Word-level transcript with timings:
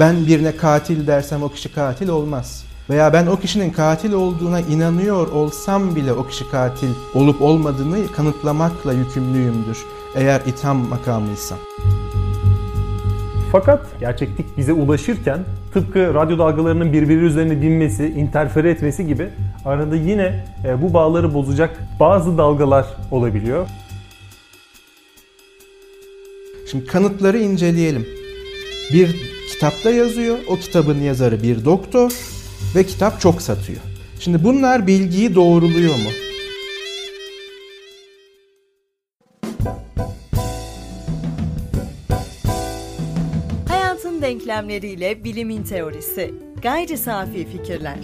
Ben 0.00 0.26
birine 0.26 0.56
katil 0.56 1.06
dersem 1.06 1.42
o 1.42 1.48
kişi 1.48 1.74
katil 1.74 2.08
olmaz. 2.08 2.64
Veya 2.90 3.12
ben 3.12 3.26
o 3.26 3.36
kişinin 3.36 3.70
katil 3.70 4.12
olduğuna 4.12 4.60
inanıyor 4.60 5.32
olsam 5.32 5.96
bile 5.96 6.12
o 6.12 6.26
kişi 6.26 6.50
katil 6.50 6.88
olup 7.14 7.42
olmadığını 7.42 8.06
kanıtlamakla 8.16 8.92
yükümlüyümdür. 8.92 9.78
Eğer 10.16 10.40
itham 10.46 10.76
makamıysam. 10.76 11.58
Fakat 13.52 13.86
gerçeklik 14.00 14.58
bize 14.58 14.72
ulaşırken 14.72 15.38
tıpkı 15.74 16.14
radyo 16.14 16.38
dalgalarının 16.38 16.92
birbiri 16.92 17.24
üzerine 17.24 17.62
binmesi, 17.62 18.06
interfere 18.06 18.70
etmesi 18.70 19.06
gibi 19.06 19.28
arada 19.64 19.96
yine 19.96 20.44
e, 20.64 20.82
bu 20.82 20.94
bağları 20.94 21.34
bozacak 21.34 21.80
bazı 22.00 22.38
dalgalar 22.38 22.86
olabiliyor. 23.10 23.66
Şimdi 26.70 26.86
kanıtları 26.86 27.38
inceleyelim. 27.38 28.06
Bir 28.92 29.31
kitapta 29.48 29.90
yazıyor, 29.90 30.38
o 30.48 30.56
kitabın 30.56 31.00
yazarı 31.00 31.42
bir 31.42 31.64
doktor 31.64 32.12
ve 32.74 32.84
kitap 32.84 33.20
çok 33.20 33.42
satıyor. 33.42 33.80
Şimdi 34.20 34.44
bunlar 34.44 34.86
bilgiyi 34.86 35.34
doğruluyor 35.34 35.94
mu? 35.94 36.10
Hayatın 43.68 44.22
denklemleriyle 44.22 45.24
bilimin 45.24 45.62
teorisi. 45.62 46.34
Gayri 46.62 46.98
safi 46.98 47.46
fikirler. 47.46 47.98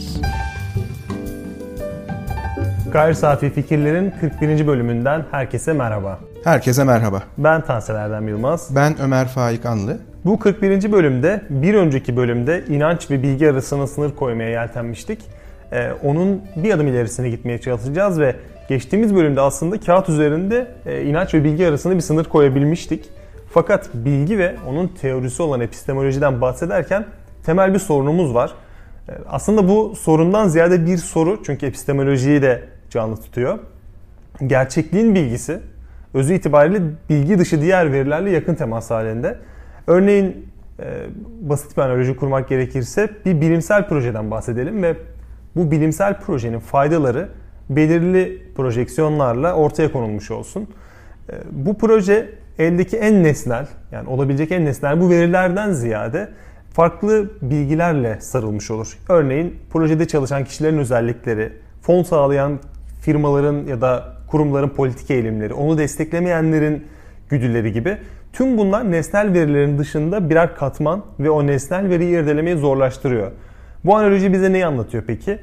Gayri 2.93 3.15
Safi 3.15 3.51
Fikirlerin 3.51 4.15
41. 4.21 4.67
bölümünden 4.67 5.25
herkese 5.31 5.73
merhaba. 5.73 6.19
Herkese 6.45 6.85
merhaba. 6.85 7.23
Ben 7.39 7.61
Tansel 7.65 7.95
Erdem 7.97 8.29
Yılmaz. 8.29 8.75
Ben 8.77 9.01
Ömer 9.01 9.29
Faik 9.29 9.67
Anlı. 9.67 9.99
Bu 10.25 10.39
41. 10.39 10.93
bölümde 10.93 11.43
bir 11.51 11.75
önceki 11.75 12.17
bölümde 12.17 12.65
inanç 12.69 13.11
ve 13.11 13.23
bilgi 13.23 13.51
arasına 13.51 13.87
sınır 13.87 14.17
koymaya 14.17 14.51
yeltenmiştik. 14.51 15.21
Ee, 15.73 15.91
onun 16.05 16.43
bir 16.57 16.75
adım 16.75 16.87
ilerisine 16.87 17.31
gitmeye 17.31 17.61
çalışacağız 17.61 18.21
ve 18.21 18.37
geçtiğimiz 18.69 19.15
bölümde 19.15 19.41
aslında 19.41 19.81
kağıt 19.81 20.09
üzerinde 20.09 20.67
e, 20.87 21.03
inanç 21.03 21.35
ve 21.35 21.45
bilgi 21.45 21.67
arasında 21.67 21.95
bir 21.95 22.01
sınır 22.01 22.25
koyabilmiştik. 22.25 23.11
Fakat 23.51 23.91
bilgi 23.95 24.39
ve 24.39 24.55
onun 24.69 24.89
teorisi 24.89 25.43
olan 25.43 25.61
epistemolojiden 25.61 26.41
bahsederken 26.41 27.05
temel 27.47 27.75
bir 27.75 27.79
sorunumuz 27.79 28.35
var. 28.35 28.53
Ee, 29.09 29.13
aslında 29.29 29.69
bu 29.69 29.95
sorundan 29.97 30.49
ziyade 30.49 30.87
bir 30.87 30.97
soru 30.97 31.43
çünkü 31.47 31.67
epistemolojiyi 31.67 32.43
de 32.43 32.63
canlı 32.91 33.17
tutuyor. 33.17 33.59
Gerçekliğin 34.47 35.15
bilgisi 35.15 35.61
özü 36.15 36.35
itibariyle 36.35 36.83
bilgi 37.11 37.39
dışı 37.39 37.63
diğer 37.63 37.93
verilerle 37.93 38.31
yakın 38.31 38.55
temas 38.55 38.91
halinde. 38.91 39.39
Örneğin 39.89 40.47
e, 40.81 40.85
basit 41.41 41.77
bir 41.77 41.83
analoji 41.83 42.17
kurmak 42.17 42.49
gerekirse 42.49 43.09
bir 43.25 43.41
bilimsel 43.41 43.89
projeden 43.89 44.31
bahsedelim 44.31 44.83
ve 44.83 44.97
bu 45.57 45.71
bilimsel 45.71 46.21
projenin 46.21 46.59
faydaları 46.59 47.29
belirli 47.71 48.43
projeksiyonlarla 48.57 49.55
ortaya 49.55 49.93
konulmuş 49.93 50.31
olsun. 50.31 50.69
E, 51.31 51.35
bu 51.51 51.79
proje 51.79 52.29
eldeki 52.59 52.97
en 52.97 53.25
nesnel 53.25 53.67
yani 53.93 54.09
olabilecek 54.09 54.53
en 54.53 54.65
nesnel 54.65 55.01
bu 55.01 55.11
verilerden 55.11 55.73
ziyade 55.73 56.29
farklı 56.73 57.31
bilgilerle 57.43 58.21
sarılmış 58.21 58.71
olur. 58.71 58.99
Örneğin 59.09 59.55
projede 59.71 60.09
çalışan 60.09 60.45
kişilerin 60.45 60.79
özellikleri, 60.79 61.53
fon 61.83 62.03
sağlayan 62.03 62.59
firmaların 63.01 63.67
ya 63.67 63.81
da 63.81 64.05
kurumların 64.27 64.69
politik 64.69 65.11
eğilimleri, 65.11 65.55
onu 65.55 65.79
desteklemeyenlerin 65.79 66.85
güdüleri 67.29 67.73
gibi 67.73 67.99
tüm 68.39 68.59
bunlar 68.59 68.91
nesnel 68.91 69.33
verilerin 69.33 69.79
dışında 69.79 70.31
birer 70.31 70.57
katman 70.57 71.03
ve 71.21 71.31
o 71.31 71.47
nesnel 71.47 71.89
veriyi 71.89 72.19
irdelemeyi 72.19 72.57
zorlaştırıyor. 72.57 73.33
Bu 73.85 73.97
analoji 73.97 74.33
bize 74.33 74.53
neyi 74.53 74.67
anlatıyor 74.67 75.05
peki? 75.07 75.39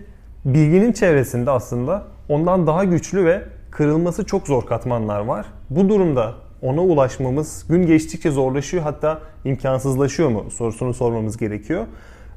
Bilginin 0.46 0.92
çevresinde 0.92 1.52
aslında 1.52 2.04
ondan 2.30 2.68
daha 2.68 2.84
güçlü 2.84 3.26
ve 3.26 3.42
kırılması 3.72 4.26
çok 4.26 4.48
zor 4.48 4.66
katmanlar 4.66 5.20
var. 5.20 5.46
Bu 5.70 5.90
durumda 5.90 6.34
ona 6.62 6.82
ulaşmamız 6.82 7.66
gün 7.70 7.86
geçtikçe 7.86 8.32
zorlaşıyor 8.32 8.84
hatta 8.84 9.20
imkansızlaşıyor 9.46 10.30
mu 10.30 10.46
sorusunu 10.52 10.94
sormamız 10.94 11.38
gerekiyor. 11.38 11.86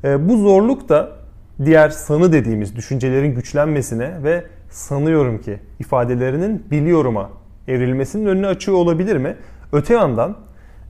Bu 0.04 0.36
zorluk 0.36 0.88
da 0.88 1.10
diğer 1.64 1.88
sanı 1.88 2.32
dediğimiz 2.32 2.76
düşüncelerin 2.76 3.34
güçlenmesine 3.34 4.22
ve 4.22 4.44
sanıyorum 4.70 5.38
ki 5.38 5.58
ifadelerinin 5.80 6.64
biliyorum'a 6.70 7.30
evrilmesinin 7.68 8.26
önünü 8.26 8.46
açıyor 8.46 8.76
olabilir 8.76 9.16
mi? 9.16 9.36
Öte 9.72 9.94
yandan 9.94 10.36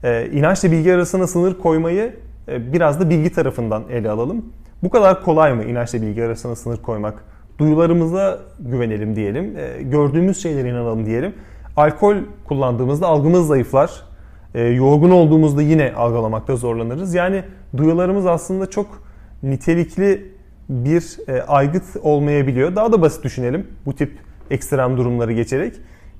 e, 0.03 0.29
inançla 0.31 0.71
bilgi 0.71 0.93
arasına 0.93 1.27
sınır 1.27 1.57
koymayı 1.57 2.15
e, 2.47 2.73
biraz 2.73 2.99
da 2.99 3.09
bilgi 3.09 3.31
tarafından 3.31 3.83
ele 3.89 4.09
alalım. 4.09 4.45
Bu 4.83 4.89
kadar 4.89 5.23
kolay 5.23 5.53
mı 5.53 5.63
inançla 5.63 6.01
bilgi 6.01 6.23
arasına 6.23 6.55
sınır 6.55 6.77
koymak? 6.77 7.23
Duyularımıza 7.57 8.39
güvenelim 8.59 9.15
diyelim, 9.15 9.57
e, 9.57 9.83
gördüğümüz 9.83 10.41
şeylere 10.41 10.69
inanalım 10.69 11.05
diyelim. 11.05 11.33
Alkol 11.77 12.15
kullandığımızda 12.47 13.07
algımız 13.07 13.47
zayıflar, 13.47 14.03
e, 14.55 14.63
yorgun 14.63 15.11
olduğumuzda 15.11 15.61
yine 15.61 15.93
algılamakta 15.93 16.55
zorlanırız. 16.55 17.13
Yani 17.13 17.43
duyularımız 17.77 18.25
aslında 18.25 18.69
çok 18.69 19.03
nitelikli 19.43 20.31
bir 20.69 21.17
e, 21.27 21.41
aygıt 21.41 21.83
olmayabiliyor. 22.01 22.75
Daha 22.75 22.91
da 22.91 23.01
basit 23.01 23.23
düşünelim 23.23 23.67
bu 23.85 23.95
tip 23.95 24.17
ekstrem 24.51 24.97
durumları 24.97 25.33
geçerek. 25.33 25.73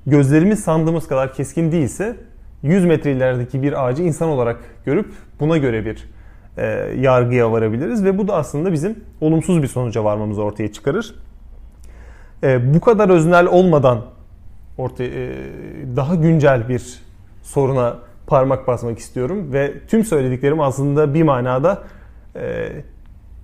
Gözlerimiz 0.06 0.60
sandığımız 0.60 1.08
kadar 1.08 1.34
keskin 1.34 1.72
değilse 1.72 2.16
100 2.62 2.84
metre 2.84 3.12
ilerideki 3.12 3.62
bir 3.62 3.84
ağacı 3.84 4.02
insan 4.02 4.28
olarak 4.28 4.60
görüp 4.84 5.12
buna 5.40 5.56
göre 5.56 5.84
bir 5.84 6.08
e, 6.56 6.66
yargıya 7.00 7.52
varabiliriz 7.52 8.04
ve 8.04 8.18
bu 8.18 8.28
da 8.28 8.34
aslında 8.34 8.72
bizim 8.72 8.98
olumsuz 9.20 9.62
bir 9.62 9.66
sonuca 9.66 10.04
varmamızı 10.04 10.42
ortaya 10.42 10.72
çıkarır. 10.72 11.14
E, 12.42 12.74
bu 12.74 12.80
kadar 12.80 13.08
öznel 13.08 13.46
olmadan 13.46 14.00
ortaya 14.78 15.10
e, 15.10 15.34
daha 15.96 16.14
güncel 16.14 16.68
bir 16.68 17.02
soruna 17.42 17.98
parmak 18.26 18.66
basmak 18.66 18.98
istiyorum 18.98 19.52
ve 19.52 19.72
tüm 19.88 20.04
söylediklerim 20.04 20.60
aslında 20.60 21.14
bir 21.14 21.22
manada 21.22 21.82
e, 22.36 22.68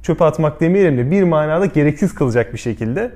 çöpe 0.02 0.24
atmak 0.24 0.60
demeyelim 0.60 0.98
de 0.98 1.10
bir 1.10 1.22
manada 1.22 1.66
gereksiz 1.66 2.14
kılacak 2.14 2.52
bir 2.52 2.58
şekilde 2.58 3.12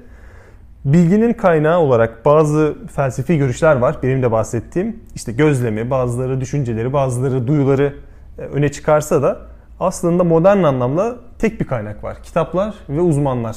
bilginin 0.84 1.32
kaynağı 1.32 1.78
olarak 1.78 2.24
bazı 2.24 2.74
felsefi 2.94 3.38
görüşler 3.38 3.76
var. 3.76 3.96
Benim 4.02 4.22
de 4.22 4.32
bahsettiğim 4.32 5.00
işte 5.14 5.32
gözlemi, 5.32 5.90
bazıları 5.90 6.40
düşünceleri, 6.40 6.92
bazıları 6.92 7.46
duyuları 7.46 7.94
e, 8.38 8.42
öne 8.42 8.72
çıkarsa 8.72 9.22
da 9.22 9.38
aslında 9.80 10.24
modern 10.24 10.62
anlamda 10.62 11.16
tek 11.38 11.60
bir 11.60 11.66
kaynak 11.66 12.04
var. 12.04 12.22
Kitaplar 12.22 12.74
ve 12.88 13.00
uzmanlar. 13.00 13.56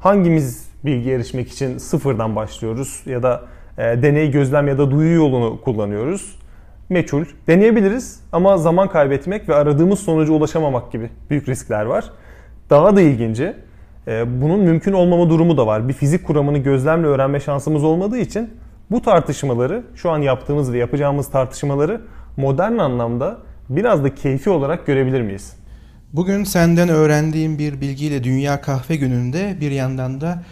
Hangimiz 0.00 0.68
bilgi 0.84 1.10
erişmek 1.10 1.48
için 1.52 1.78
sıfırdan 1.78 2.36
başlıyoruz 2.36 3.02
ya 3.06 3.22
da 3.22 3.42
e, 3.78 3.82
deney, 3.82 4.30
gözlem 4.30 4.68
ya 4.68 4.78
da 4.78 4.90
duyu 4.90 5.14
yolunu 5.14 5.60
kullanıyoruz? 5.60 6.38
Meçhul. 6.88 7.24
Deneyebiliriz 7.46 8.20
ama 8.32 8.58
zaman 8.58 8.88
kaybetmek 8.88 9.48
ve 9.48 9.54
aradığımız 9.54 9.98
sonuca 9.98 10.32
ulaşamamak 10.32 10.92
gibi 10.92 11.10
büyük 11.30 11.48
riskler 11.48 11.84
var. 11.84 12.10
Daha 12.70 12.96
da 12.96 13.00
ilginci 13.00 13.54
bunun 14.26 14.60
mümkün 14.60 14.92
olmama 14.92 15.30
durumu 15.30 15.56
da 15.56 15.66
var. 15.66 15.88
Bir 15.88 15.92
fizik 15.92 16.26
kuramını 16.26 16.58
gözlemle 16.58 17.06
öğrenme 17.06 17.40
şansımız 17.40 17.84
olmadığı 17.84 18.18
için 18.18 18.50
bu 18.90 19.02
tartışmaları, 19.02 19.82
şu 19.94 20.10
an 20.10 20.18
yaptığımız 20.18 20.72
ve 20.72 20.78
yapacağımız 20.78 21.30
tartışmaları 21.30 22.00
modern 22.36 22.78
anlamda 22.78 23.38
biraz 23.68 24.04
da 24.04 24.14
keyfi 24.14 24.50
olarak 24.50 24.86
görebilir 24.86 25.22
miyiz? 25.22 25.56
Bugün 26.12 26.44
senden 26.44 26.88
öğrendiğim 26.88 27.58
bir 27.58 27.80
bilgiyle 27.80 28.24
Dünya 28.24 28.60
Kahve 28.60 28.96
Günü'nde 28.96 29.56
bir 29.60 29.70
yandan 29.70 30.20
da 30.20 30.42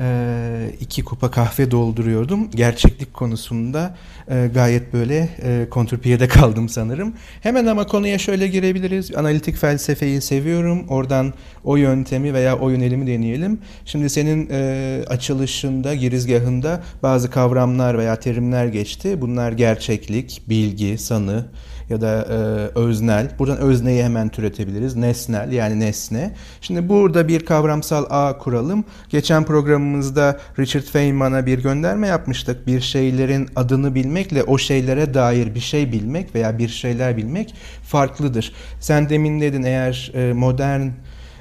e, 0.00 0.70
iki 0.80 1.04
kupa 1.04 1.30
kahve 1.30 1.70
dolduruyordum. 1.70 2.50
Gerçeklik 2.50 3.14
konusunda 3.14 3.96
e, 4.30 4.50
gayet 4.54 4.92
böyle 4.92 5.28
e, 5.42 5.66
kontrpiyede 5.70 6.28
kaldım 6.28 6.68
sanırım. 6.68 7.14
Hemen 7.40 7.66
ama 7.66 7.86
konuya 7.86 8.18
şöyle 8.18 8.48
girebiliriz. 8.48 9.14
Analitik 9.16 9.56
felsefeyi 9.56 10.20
seviyorum. 10.20 10.88
Oradan 10.88 11.34
o 11.64 11.76
yöntemi 11.76 12.34
veya 12.34 12.58
o 12.58 12.70
yönelimi 12.70 13.06
deneyelim. 13.06 13.58
Şimdi 13.84 14.10
senin 14.10 14.48
e, 14.50 15.00
açılışında, 15.06 15.94
girizgahında 15.94 16.82
bazı 17.02 17.30
kavramlar 17.30 17.98
veya 17.98 18.16
terimler 18.16 18.66
geçti. 18.66 19.20
Bunlar 19.20 19.52
gerçeklik, 19.52 20.42
bilgi, 20.48 20.98
sanı, 20.98 21.46
ya 21.94 22.00
da 22.00 22.26
e, 22.30 22.34
öznel. 22.78 23.30
Buradan 23.38 23.58
özneyi 23.58 24.04
hemen 24.04 24.28
türetebiliriz. 24.28 24.96
Nesnel 24.96 25.52
yani 25.52 25.80
nesne. 25.80 26.34
Şimdi 26.60 26.88
burada 26.88 27.28
bir 27.28 27.46
kavramsal 27.46 28.06
ağ 28.10 28.38
kuralım. 28.38 28.84
Geçen 29.08 29.44
programımızda 29.44 30.38
Richard 30.58 30.82
Feynman'a 30.82 31.46
bir 31.46 31.58
gönderme 31.62 32.06
yapmıştık. 32.06 32.66
Bir 32.66 32.80
şeylerin 32.80 33.48
adını 33.56 33.94
bilmekle 33.94 34.42
o 34.42 34.58
şeylere 34.58 35.14
dair 35.14 35.54
bir 35.54 35.60
şey 35.60 35.92
bilmek 35.92 36.34
veya 36.34 36.58
bir 36.58 36.68
şeyler 36.68 37.16
bilmek 37.16 37.54
farklıdır. 37.82 38.52
Sen 38.80 39.08
demin 39.08 39.40
dedin 39.40 39.62
eğer 39.62 40.12
e, 40.14 40.32
modern 40.32 40.88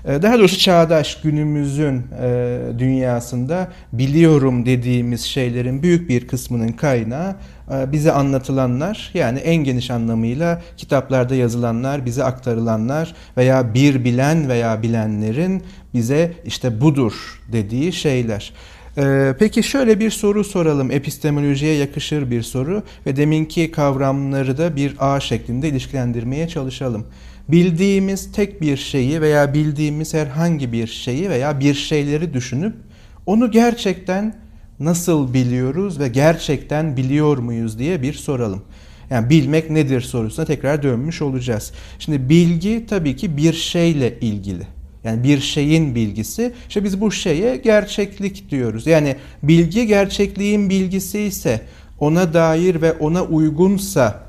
daha 0.06 0.40
doğrusu 0.40 0.60
çağdaş 0.60 1.22
günümüzün 1.22 2.02
e, 2.22 2.60
dünyasında 2.80 3.68
biliyorum 3.94 4.66
dediğimiz 4.66 5.22
şeylerin 5.22 5.84
büyük 5.84 6.10
bir 6.10 6.28
kısmının 6.28 6.72
kaynağı 6.72 7.36
e, 7.72 7.92
bize 7.92 8.12
anlatılanlar 8.12 9.12
yani 9.14 9.40
en 9.40 9.56
geniş 9.56 9.92
anlamıyla 9.92 10.62
kitaplarda 10.78 11.36
yazılanlar, 11.36 12.06
bize 12.06 12.24
aktarılanlar 12.24 13.16
veya 13.38 13.74
bir 13.74 14.04
bilen 14.04 14.50
veya 14.50 14.84
bilenlerin 14.84 15.64
bize 15.94 16.32
işte 16.46 16.82
budur 16.82 17.42
dediği 17.52 17.94
şeyler. 17.94 18.54
Ee, 18.98 19.34
peki 19.40 19.64
şöyle 19.64 20.00
bir 20.00 20.10
soru 20.10 20.44
soralım. 20.44 20.92
Epistemolojiye 20.92 21.74
yakışır 21.74 22.32
bir 22.32 22.42
soru 22.42 22.84
ve 23.06 23.16
deminki 23.16 23.72
kavramları 23.72 24.58
da 24.58 24.76
bir 24.76 24.96
ağ 25.00 25.20
şeklinde 25.20 25.70
ilişkilendirmeye 25.70 26.48
çalışalım. 26.48 27.06
Bildiğimiz 27.50 28.31
tek 28.31 28.62
bir 28.62 28.78
şeyi 28.78 29.22
veya 29.22 29.54
bildiğimiz 29.54 30.13
herhangi 30.13 30.72
bir 30.72 30.88
şeyi 30.88 31.30
veya 31.30 31.60
bir 31.60 31.74
şeyleri 31.74 32.34
düşünüp 32.34 32.75
onu 33.25 33.51
gerçekten 33.51 34.36
nasıl 34.80 35.34
biliyoruz 35.34 36.00
ve 36.00 36.07
gerçekten 36.07 36.98
biliyor 36.98 37.38
muyuz 37.38 37.80
diye 37.80 38.01
bir 38.01 38.13
soralım. 38.13 38.62
Yani 39.10 39.30
bilmek 39.30 39.69
nedir 39.69 40.01
sorusuna 40.01 40.45
tekrar 40.45 40.84
dönmüş 40.84 41.22
olacağız. 41.22 41.72
Şimdi 42.00 42.30
bilgi 42.30 42.86
tabii 42.90 43.16
ki 43.16 43.38
bir 43.38 43.54
şeyle 43.54 44.19
ilgili. 44.19 44.68
Yani 45.04 45.24
bir 45.24 45.40
şeyin 45.40 45.95
bilgisi. 45.95 46.54
İşte 46.68 46.84
biz 46.84 47.01
bu 47.01 47.12
şeye 47.12 47.56
gerçeklik 47.57 48.51
diyoruz. 48.51 48.88
Yani 48.88 49.16
bilgi 49.44 49.88
gerçekliğin 49.88 50.69
bilgisi 50.69 51.19
ise 51.19 51.62
ona 52.00 52.34
dair 52.34 52.81
ve 52.81 52.94
ona 52.94 53.24
uygunsa 53.24 54.23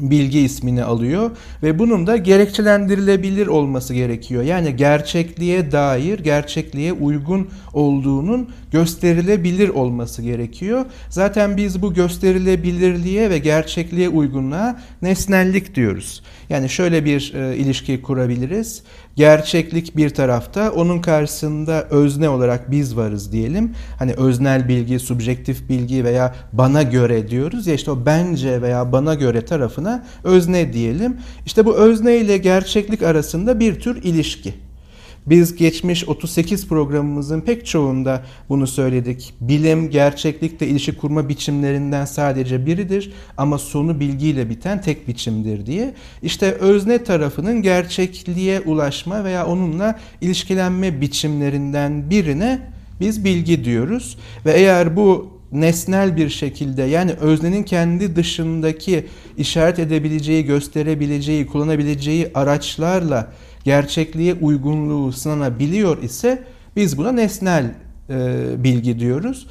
bilgi 0.00 0.40
ismini 0.40 0.84
alıyor 0.84 1.30
ve 1.62 1.78
bunun 1.78 2.06
da 2.06 2.16
gerekçelendirilebilir 2.16 3.46
olması 3.46 3.94
gerekiyor. 3.94 4.42
Yani 4.42 4.76
gerçekliğe 4.76 5.72
dair, 5.72 6.18
gerçekliğe 6.18 6.92
uygun 6.92 7.48
olduğunun 7.72 8.48
gösterilebilir 8.72 9.68
olması 9.68 10.22
gerekiyor. 10.22 10.84
Zaten 11.08 11.56
biz 11.56 11.82
bu 11.82 11.94
gösterilebilirliğe 11.94 13.30
ve 13.30 13.38
gerçekliğe 13.38 14.08
uygunluğa 14.08 14.80
nesnellik 15.02 15.74
diyoruz. 15.74 16.22
Yani 16.50 16.68
şöyle 16.68 17.04
bir 17.04 17.34
e, 17.34 17.56
ilişki 17.56 18.02
kurabiliriz. 18.02 18.82
Gerçeklik 19.16 19.96
bir 19.96 20.10
tarafta, 20.10 20.70
onun 20.70 21.00
karşısında 21.00 21.86
özne 21.90 22.28
olarak 22.28 22.70
biz 22.70 22.96
varız 22.96 23.32
diyelim. 23.32 23.74
Hani 23.98 24.12
öznel 24.12 24.68
bilgi, 24.68 24.98
subjektif 24.98 25.68
bilgi 25.68 26.04
veya 26.04 26.34
bana 26.52 26.82
göre 26.82 27.28
diyoruz 27.28 27.66
ya 27.66 27.74
işte 27.74 27.90
o 27.90 28.06
bence 28.06 28.62
veya 28.62 28.92
bana 28.92 29.14
göre 29.14 29.44
tarafına 29.44 30.06
özne 30.24 30.72
diyelim. 30.72 31.16
İşte 31.46 31.64
bu 31.64 31.76
özne 31.76 32.16
ile 32.16 32.38
gerçeklik 32.38 33.02
arasında 33.02 33.60
bir 33.60 33.80
tür 33.80 34.02
ilişki. 34.02 34.54
Biz 35.26 35.56
geçmiş 35.56 36.08
38 36.08 36.68
programımızın 36.68 37.40
pek 37.40 37.66
çoğunda 37.66 38.22
bunu 38.48 38.66
söyledik. 38.66 39.34
Bilim 39.40 39.90
gerçeklikle 39.90 40.66
ilişki 40.66 40.96
kurma 40.96 41.28
biçimlerinden 41.28 42.04
sadece 42.04 42.66
biridir 42.66 43.12
ama 43.36 43.58
sonu 43.58 44.00
bilgiyle 44.00 44.50
biten 44.50 44.80
tek 44.80 45.08
biçimdir 45.08 45.66
diye. 45.66 45.94
İşte 46.22 46.52
özne 46.52 47.04
tarafının 47.04 47.62
gerçekliğe 47.62 48.60
ulaşma 48.60 49.24
veya 49.24 49.46
onunla 49.46 49.98
ilişkilenme 50.20 51.00
biçimlerinden 51.00 52.10
birine 52.10 52.60
biz 53.00 53.24
bilgi 53.24 53.64
diyoruz 53.64 54.18
ve 54.46 54.52
eğer 54.52 54.96
bu 54.96 55.39
nesnel 55.52 56.16
bir 56.16 56.28
şekilde 56.28 56.82
yani 56.82 57.12
öznenin 57.12 57.62
kendi 57.62 58.16
dışındaki 58.16 59.06
işaret 59.36 59.78
edebileceği, 59.78 60.44
gösterebileceği, 60.44 61.46
kullanabileceği 61.46 62.30
araçlarla 62.34 63.32
gerçekliğe 63.64 64.34
uygunluğu 64.34 65.12
sınanabiliyor 65.12 66.02
ise 66.02 66.42
biz 66.76 66.98
buna 66.98 67.12
nesnel 67.12 67.74
e, 68.10 68.46
bilgi 68.64 68.98
diyoruz. 68.98 69.46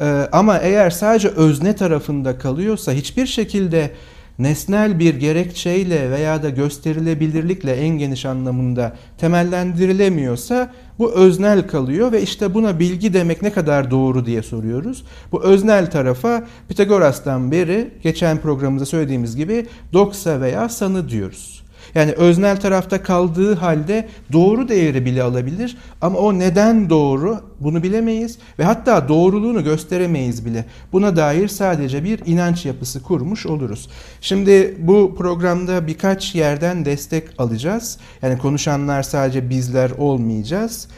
E, 0.00 0.04
ama 0.32 0.58
eğer 0.58 0.90
sadece 0.90 1.28
özne 1.28 1.76
tarafında 1.76 2.38
kalıyorsa 2.38 2.92
hiçbir 2.92 3.26
şekilde 3.26 3.90
nesnel 4.38 4.98
bir 4.98 5.14
gerekçeyle 5.14 6.10
veya 6.10 6.42
da 6.42 6.50
gösterilebilirlikle 6.50 7.72
en 7.72 7.98
geniş 7.98 8.26
anlamında 8.26 8.96
temellendirilemiyorsa 9.18 10.72
bu 10.98 11.12
öznel 11.12 11.68
kalıyor 11.68 12.12
ve 12.12 12.22
işte 12.22 12.54
buna 12.54 12.78
bilgi 12.78 13.14
demek 13.14 13.42
ne 13.42 13.52
kadar 13.52 13.90
doğru 13.90 14.26
diye 14.26 14.42
soruyoruz. 14.42 15.04
Bu 15.32 15.42
öznel 15.42 15.90
tarafa 15.90 16.44
Pitagoras'tan 16.68 17.50
beri 17.52 17.90
geçen 18.02 18.38
programımızda 18.38 18.86
söylediğimiz 18.86 19.36
gibi 19.36 19.66
doksa 19.92 20.40
veya 20.40 20.68
sanı 20.68 21.08
diyoruz. 21.08 21.63
Yani 21.94 22.12
öznel 22.12 22.60
tarafta 22.60 23.02
kaldığı 23.02 23.54
halde 23.54 24.08
doğru 24.32 24.68
değeri 24.68 25.04
bile 25.04 25.22
alabilir 25.22 25.76
ama 26.00 26.18
o 26.18 26.38
neden 26.38 26.90
doğru 26.90 27.40
bunu 27.60 27.82
bilemeyiz 27.82 28.38
ve 28.58 28.64
hatta 28.64 29.08
doğruluğunu 29.08 29.64
gösteremeyiz 29.64 30.46
bile. 30.46 30.64
Buna 30.92 31.16
dair 31.16 31.48
sadece 31.48 32.04
bir 32.04 32.20
inanç 32.26 32.66
yapısı 32.66 33.02
kurmuş 33.02 33.46
oluruz. 33.46 33.88
Şimdi 34.20 34.76
bu 34.78 35.14
programda 35.18 35.86
birkaç 35.86 36.34
yerden 36.34 36.84
destek 36.84 37.28
alacağız. 37.38 37.98
Yani 38.22 38.38
konuşanlar 38.38 39.02
sadece 39.02 39.50
bizler 39.50 39.90
olmayacağız. 39.90 40.88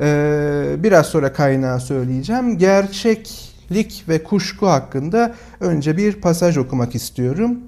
Ee, 0.00 0.76
biraz 0.78 1.06
sonra 1.06 1.32
kaynağı 1.32 1.80
söyleyeceğim. 1.80 2.58
Gerçeklik 2.58 4.04
ve 4.08 4.22
kuşku 4.22 4.66
hakkında 4.66 5.34
önce 5.60 5.96
bir 5.96 6.12
pasaj 6.12 6.56
okumak 6.56 6.94
istiyorum. 6.94 7.58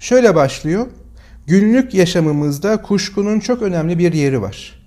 Şöyle 0.00 0.34
başlıyor. 0.34 0.86
Günlük 1.48 1.94
yaşamımızda 1.94 2.82
kuşkunun 2.82 3.40
çok 3.40 3.62
önemli 3.62 3.98
bir 3.98 4.12
yeri 4.12 4.42
var. 4.42 4.82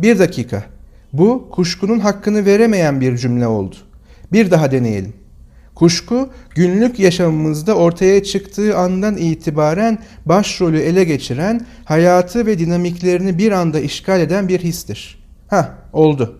Bir 0.00 0.18
dakika. 0.18 0.64
Bu 1.12 1.48
kuşkunun 1.50 1.98
hakkını 1.98 2.46
veremeyen 2.46 3.00
bir 3.00 3.16
cümle 3.16 3.46
oldu. 3.46 3.76
Bir 4.32 4.50
daha 4.50 4.70
deneyelim. 4.70 5.12
Kuşku 5.74 6.28
günlük 6.54 6.98
yaşamımızda 6.98 7.74
ortaya 7.74 8.22
çıktığı 8.22 8.76
andan 8.78 9.16
itibaren 9.16 9.98
başrolü 10.26 10.78
ele 10.78 11.04
geçiren, 11.04 11.66
hayatı 11.84 12.46
ve 12.46 12.58
dinamiklerini 12.58 13.38
bir 13.38 13.52
anda 13.52 13.80
işgal 13.80 14.20
eden 14.20 14.48
bir 14.48 14.60
histir. 14.60 15.24
Ha, 15.48 15.74
oldu. 15.92 16.38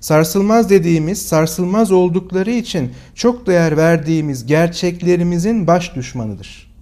Sarsılmaz 0.00 0.70
dediğimiz, 0.70 1.22
sarsılmaz 1.22 1.92
oldukları 1.92 2.50
için 2.50 2.92
çok 3.14 3.46
değer 3.46 3.76
verdiğimiz 3.76 4.46
gerçeklerimizin 4.46 5.66
baş 5.66 5.94
düşmanıdır. 5.94 6.72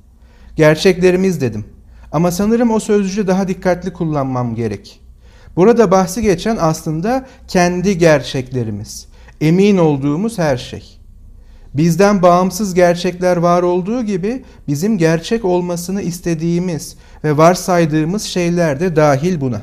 Gerçeklerimiz 0.57 1.41
dedim. 1.41 1.65
Ama 2.13 2.31
sanırım 2.31 2.71
o 2.71 2.81
sözcüğü 2.81 3.27
daha 3.27 3.49
dikkatli 3.49 3.93
kullanmam 3.93 4.55
gerek. 4.55 5.01
Burada 5.57 5.91
bahsi 5.91 6.23
geçen 6.23 6.57
aslında 6.61 7.27
kendi 7.49 7.99
gerçeklerimiz, 7.99 9.07
emin 9.41 9.77
olduğumuz 9.77 10.39
her 10.39 10.57
şey. 10.57 11.01
Bizden 11.75 12.23
bağımsız 12.23 12.75
gerçekler 12.75 13.37
var 13.37 13.63
olduğu 13.63 14.03
gibi 14.03 14.45
bizim 14.69 14.99
gerçek 14.99 15.45
olmasını 15.45 16.03
istediğimiz 16.03 16.97
ve 17.25 17.37
varsaydığımız 17.37 18.23
şeyler 18.23 18.81
de 18.81 18.97
dahil 18.97 19.41
buna. 19.41 19.63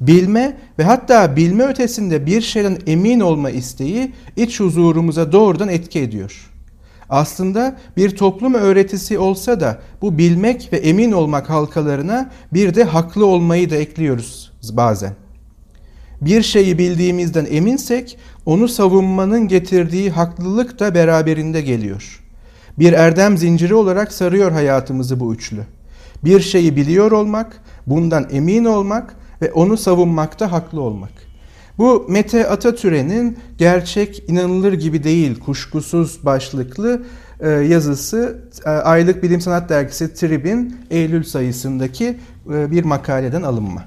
Bilme 0.00 0.56
ve 0.78 0.84
hatta 0.84 1.36
bilme 1.36 1.64
ötesinde 1.64 2.26
bir 2.26 2.40
şeyden 2.40 2.78
emin 2.86 3.20
olma 3.20 3.50
isteği 3.50 4.12
iç 4.36 4.60
huzurumuza 4.60 5.32
doğrudan 5.32 5.68
etki 5.68 6.00
ediyor. 6.00 6.49
Aslında 7.10 7.76
bir 7.96 8.16
toplum 8.16 8.54
öğretisi 8.54 9.18
olsa 9.18 9.60
da 9.60 9.78
bu 10.02 10.18
bilmek 10.18 10.72
ve 10.72 10.76
emin 10.76 11.12
olmak 11.12 11.50
halkalarına 11.50 12.30
bir 12.52 12.74
de 12.74 12.84
haklı 12.84 13.26
olmayı 13.26 13.70
da 13.70 13.76
ekliyoruz 13.76 14.52
bazen. 14.72 15.12
Bir 16.20 16.42
şeyi 16.42 16.78
bildiğimizden 16.78 17.46
eminsek 17.50 18.18
onu 18.46 18.68
savunmanın 18.68 19.48
getirdiği 19.48 20.10
haklılık 20.10 20.80
da 20.80 20.94
beraberinde 20.94 21.60
geliyor. 21.60 22.22
Bir 22.78 22.92
erdem 22.92 23.38
zinciri 23.38 23.74
olarak 23.74 24.12
sarıyor 24.12 24.52
hayatımızı 24.52 25.20
bu 25.20 25.34
üçlü. 25.34 25.66
Bir 26.24 26.40
şeyi 26.40 26.76
biliyor 26.76 27.12
olmak, 27.12 27.62
bundan 27.86 28.26
emin 28.32 28.64
olmak 28.64 29.14
ve 29.42 29.52
onu 29.52 29.76
savunmakta 29.76 30.52
haklı 30.52 30.80
olmak. 30.80 31.29
Bu 31.80 32.06
Mete 32.08 32.48
Atatürk'ün 32.48 33.38
gerçek 33.58 34.24
inanılır 34.28 34.72
gibi 34.72 35.04
değil 35.04 35.40
kuşkusuz 35.40 36.24
başlıklı 36.24 37.02
e, 37.40 37.48
yazısı 37.48 38.38
e, 38.66 38.70
Aylık 38.70 39.22
Bilim 39.22 39.40
Sanat 39.40 39.68
Dergisi 39.68 40.14
Trib'in 40.14 40.76
Eylül 40.90 41.24
sayısındaki 41.24 42.16
e, 42.52 42.70
bir 42.70 42.84
makaleden 42.84 43.42
alınma. 43.42 43.84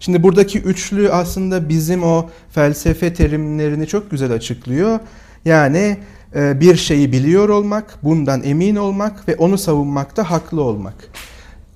Şimdi 0.00 0.22
buradaki 0.22 0.60
üçlü 0.60 1.10
aslında 1.10 1.68
bizim 1.68 2.02
o 2.02 2.30
felsefe 2.50 3.14
terimlerini 3.14 3.86
çok 3.86 4.10
güzel 4.10 4.32
açıklıyor. 4.32 4.98
Yani 5.44 5.96
bir 6.34 6.76
şeyi 6.76 7.12
biliyor 7.12 7.48
olmak, 7.48 7.98
bundan 8.02 8.42
emin 8.44 8.76
olmak 8.76 9.28
ve 9.28 9.36
onu 9.36 9.58
savunmakta 9.58 10.30
haklı 10.30 10.62
olmak. 10.62 10.94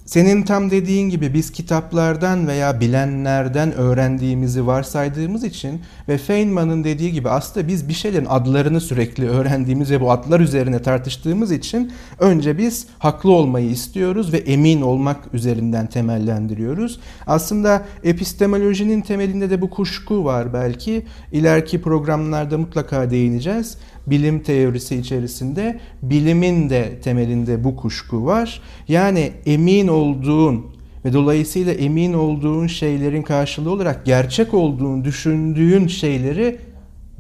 Senin 0.07 0.43
tam 0.43 0.71
dediğin 0.71 1.11
gibi 1.11 1.35
biz 1.35 1.53
kitaplardan 1.53 2.49
veya 2.49 2.81
bilenlerden 2.81 3.73
öğrendiğimizi 3.73 4.67
varsaydığımız 4.67 5.45
için 5.45 5.83
ve 6.09 6.19
Feynman'ın 6.19 6.85
dediği 6.85 7.13
gibi 7.13 7.31
aslında 7.31 7.69
biz 7.69 7.89
bir 7.89 7.93
şeylerin 7.93 8.27
adlarını 8.29 8.81
sürekli 8.81 9.29
öğrendiğimiz 9.29 9.91
ve 9.91 10.01
bu 10.01 10.11
adlar 10.11 10.41
üzerine 10.41 10.83
tartıştığımız 10.83 11.53
için 11.53 11.93
önce 12.19 12.59
biz 12.59 12.87
haklı 12.99 13.31
olmayı 13.31 13.71
istiyoruz 13.71 14.33
ve 14.33 14.39
emin 14.39 14.83
olmak 14.83 15.35
üzerinden 15.35 15.87
temellendiriyoruz. 15.87 17.01
Aslında 17.27 17.85
epistemolojinin 18.05 19.01
temelinde 19.01 19.51
de 19.51 19.61
bu 19.61 19.71
kuşku 19.71 20.25
var 20.25 20.53
belki. 20.53 21.07
İleriki 21.33 21.83
programlarda 21.83 22.59
mutlaka 22.59 23.11
değineceğiz 23.11 23.79
bilim 24.07 24.43
teorisi 24.43 24.97
içerisinde 24.97 25.81
bilimin 26.03 26.71
de 26.71 27.01
temelinde 27.01 27.65
bu 27.65 27.77
kuşku 27.77 28.27
var. 28.27 28.61
Yani 28.89 29.33
emin 29.47 29.89
olduğun 29.89 30.67
ve 31.05 31.13
dolayısıyla 31.13 31.73
emin 31.73 32.13
olduğun 32.13 32.67
şeylerin 32.67 33.23
karşılığı 33.23 33.71
olarak 33.71 34.07
gerçek 34.07 34.55
olduğunu 34.55 35.05
düşündüğün 35.05 35.87
şeyleri 35.87 36.59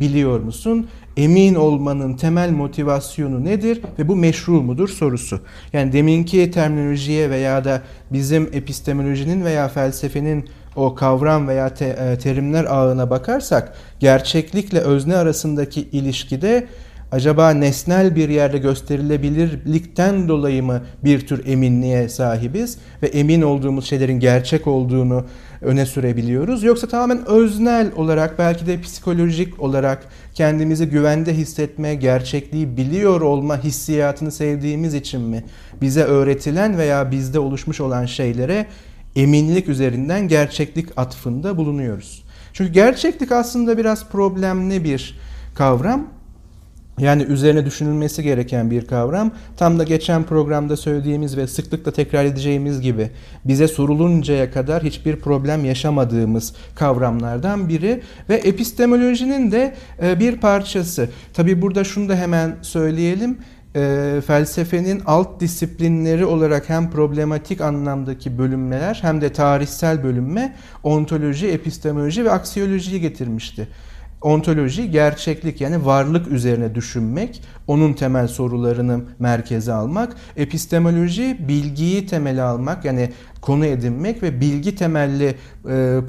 biliyor 0.01 0.41
musun? 0.41 0.87
Emin 1.17 1.55
olmanın 1.55 2.17
temel 2.17 2.51
motivasyonu 2.51 3.45
nedir 3.45 3.81
ve 3.99 4.09
bu 4.09 4.17
meşru 4.17 4.63
mudur 4.63 4.89
sorusu. 4.89 5.41
Yani 5.73 5.93
deminki 5.93 6.51
terminolojiye 6.51 7.31
veya 7.31 7.65
da 7.65 7.83
bizim 8.13 8.43
epistemolojinin 8.53 9.45
veya 9.45 9.69
felsefenin 9.69 10.45
o 10.77 10.95
kavram 10.95 11.49
veya 11.49 11.75
te, 11.75 11.85
e, 11.85 12.19
terimler 12.19 12.65
ağına 12.65 13.11
bakarsak 13.11 13.73
gerçeklikle 14.01 14.81
özne 14.81 15.17
arasındaki 15.17 15.81
ilişkide 15.81 16.67
acaba 17.13 17.51
nesnel 17.51 18.17
bir 18.17 18.29
yerde 18.29 18.59
gösterilebilirlikten 18.59 20.29
dolayı 20.29 20.63
mı 20.63 20.83
bir 21.05 21.27
tür 21.27 21.47
eminliğe 21.47 22.09
sahibiz 22.09 22.79
ve 23.03 23.07
emin 23.07 23.43
olduğumuz 23.43 23.89
şeylerin 23.89 24.21
gerçek 24.21 24.67
olduğunu 24.67 25.25
öne 25.63 25.87
sürebiliyoruz? 25.87 26.63
Yoksa 26.63 26.87
tamamen 26.87 27.27
öznel 27.27 27.91
olarak 27.97 28.39
belki 28.39 28.67
de 28.67 28.81
psikolojik 28.81 29.61
olarak 29.61 30.09
kendimizi 30.35 30.87
güvende 30.87 31.35
hissetme, 31.35 31.95
gerçekliği 31.95 32.77
biliyor 32.77 33.21
olma 33.21 33.65
hissiyatını 33.65 34.33
sevdiğimiz 34.33 34.95
için 34.95 35.21
mi 35.21 35.45
bize 35.81 36.03
öğretilen 36.03 36.79
veya 36.79 37.11
bizde 37.11 37.39
oluşmuş 37.39 37.81
olan 37.81 38.07
şeylere 38.07 38.67
eminlik 39.17 39.69
üzerinden 39.69 40.29
gerçeklik 40.29 40.89
atfında 40.97 41.57
bulunuyoruz. 41.57 42.25
Çünkü 42.53 42.73
gerçeklik 42.73 43.33
aslında 43.33 43.79
biraz 43.79 44.09
problemli 44.09 44.85
bir 44.85 45.19
kavram. 45.55 46.07
Yani 46.99 47.23
üzerine 47.23 47.67
düşünülmesi 47.67 48.23
gereken 48.23 48.71
bir 48.71 48.87
kavram. 48.87 49.31
Tam 49.57 49.79
da 49.79 49.85
geçen 49.85 50.25
programda 50.25 50.77
söylediğimiz 50.77 51.37
ve 51.37 51.47
sıklıkla 51.47 51.93
tekrar 51.93 52.25
edeceğimiz 52.25 52.81
gibi 52.81 53.11
bize 53.45 53.69
soruluncaya 53.69 54.51
kadar 54.51 54.83
hiçbir 54.83 55.17
problem 55.17 55.65
yaşamadığımız 55.65 56.55
kavramlardan 56.75 57.69
biri 57.69 58.03
ve 58.29 58.35
epistemolojinin 58.35 59.53
de 59.53 59.75
e, 60.03 60.21
bir 60.21 60.37
parçası. 60.37 61.09
Tabi 61.35 61.63
burada 61.63 61.85
şunu 61.85 62.09
da 62.09 62.17
hemen 62.17 62.57
söyleyelim 62.63 63.39
e, 63.77 64.21
felsefenin 64.27 65.03
alt 65.07 65.41
disiplinleri 65.41 66.25
olarak 66.25 66.69
hem 66.69 66.91
problematik 66.91 67.61
anlamdaki 67.61 68.39
bölünmeler 68.39 68.99
hem 69.03 69.21
de 69.21 69.33
tarihsel 69.33 70.05
bölünme 70.05 70.57
ontoloji, 70.83 71.49
epistemoloji 71.49 72.25
ve 72.25 72.31
aksiyolojiyi 72.31 73.01
getirmişti. 73.01 73.69
Ontoloji 74.23 74.91
gerçeklik 74.91 75.61
yani 75.61 75.85
varlık 75.85 76.29
üzerine 76.29 76.75
düşünmek, 76.75 77.43
onun 77.67 77.93
temel 77.93 78.29
sorularını 78.29 79.01
merkeze 79.19 79.73
almak. 79.73 80.17
Epistemoloji 80.37 81.37
bilgiyi 81.49 82.07
temele 82.07 82.43
almak 82.43 82.85
yani 82.85 83.11
konu 83.47 83.67
edinmek 83.67 84.23
ve 84.23 84.41
bilgi 84.41 84.75
temelli 84.77 85.27
e, 85.27 85.35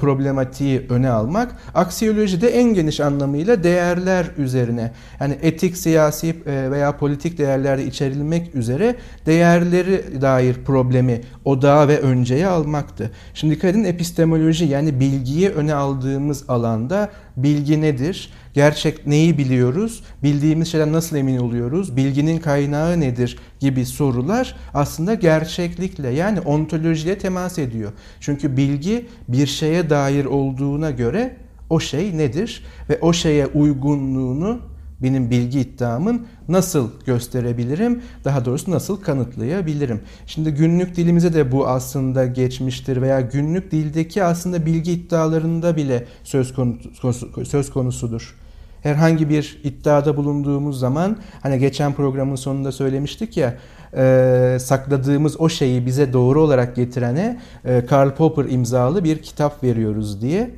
problematiği 0.00 0.86
öne 0.88 1.10
almak. 1.10 1.56
Aksiyoloji 1.74 2.40
de 2.40 2.48
en 2.48 2.74
geniş 2.74 3.00
anlamıyla 3.00 3.64
değerler 3.64 4.26
üzerine 4.36 4.92
yani 5.20 5.38
etik, 5.42 5.76
siyasi 5.76 6.36
e, 6.46 6.70
veya 6.70 6.96
politik 6.96 7.38
değerlerde 7.38 7.84
içerilmek 7.84 8.54
üzere 8.54 8.96
değerleri 9.26 10.20
dair 10.20 10.54
problemi 10.64 11.20
odağa 11.44 11.88
ve 11.88 12.00
önceye 12.00 12.46
almaktı. 12.46 13.10
Şimdi 13.34 13.54
dikkat 13.54 13.70
edin 13.70 13.84
epistemoloji 13.84 14.64
yani 14.64 15.00
bilgiyi 15.00 15.48
öne 15.50 15.74
aldığımız 15.74 16.50
alanda 16.50 17.10
bilgi 17.36 17.80
nedir? 17.80 18.32
Gerçek 18.54 19.06
neyi 19.06 19.38
biliyoruz? 19.38 20.02
Bildiğimiz 20.22 20.68
şeyden 20.68 20.92
nasıl 20.92 21.16
emin 21.16 21.38
oluyoruz? 21.38 21.96
Bilginin 21.96 22.38
kaynağı 22.38 23.00
nedir? 23.00 23.38
gibi 23.60 23.86
sorular 23.86 24.56
aslında 24.74 25.14
gerçeklikle 25.14 26.08
yani 26.08 26.40
ontolojiye 26.40 27.18
temas 27.18 27.58
ediyor. 27.58 27.92
Çünkü 28.20 28.56
bilgi 28.56 29.06
bir 29.28 29.46
şeye 29.46 29.90
dair 29.90 30.24
olduğuna 30.24 30.90
göre 30.90 31.36
o 31.70 31.80
şey 31.80 32.18
nedir 32.18 32.64
ve 32.88 32.98
o 33.00 33.12
şeye 33.12 33.46
uygunluğunu 33.46 34.60
benim 35.02 35.30
bilgi 35.30 35.60
iddiamın 35.60 36.26
nasıl 36.48 36.90
gösterebilirim? 37.06 38.02
Daha 38.24 38.44
doğrusu 38.44 38.70
nasıl 38.70 39.00
kanıtlayabilirim? 39.00 40.00
Şimdi 40.26 40.50
günlük 40.50 40.96
dilimize 40.96 41.34
de 41.34 41.52
bu 41.52 41.68
aslında 41.68 42.26
geçmiştir 42.26 43.02
veya 43.02 43.20
günlük 43.20 43.72
dildeki 43.72 44.24
aslında 44.24 44.66
bilgi 44.66 44.92
iddialarında 44.92 45.76
bile 45.76 46.06
söz 46.24 46.54
konusu, 46.54 47.44
söz 47.44 47.70
konusudur 47.70 48.34
herhangi 48.82 49.28
bir 49.28 49.60
iddiada 49.64 50.16
bulunduğumuz 50.16 50.78
zaman 50.78 51.16
hani 51.42 51.58
geçen 51.58 51.92
programın 51.92 52.36
sonunda 52.36 52.72
söylemiştik 52.72 53.36
ya 53.36 53.54
e, 53.96 54.56
sakladığımız 54.60 55.40
o 55.40 55.48
şeyi 55.48 55.86
bize 55.86 56.12
doğru 56.12 56.42
olarak 56.42 56.76
getirene 56.76 57.40
e, 57.64 57.86
Karl 57.86 58.10
Popper 58.10 58.44
imzalı 58.44 59.04
bir 59.04 59.22
kitap 59.22 59.64
veriyoruz 59.64 60.22
diye. 60.22 60.50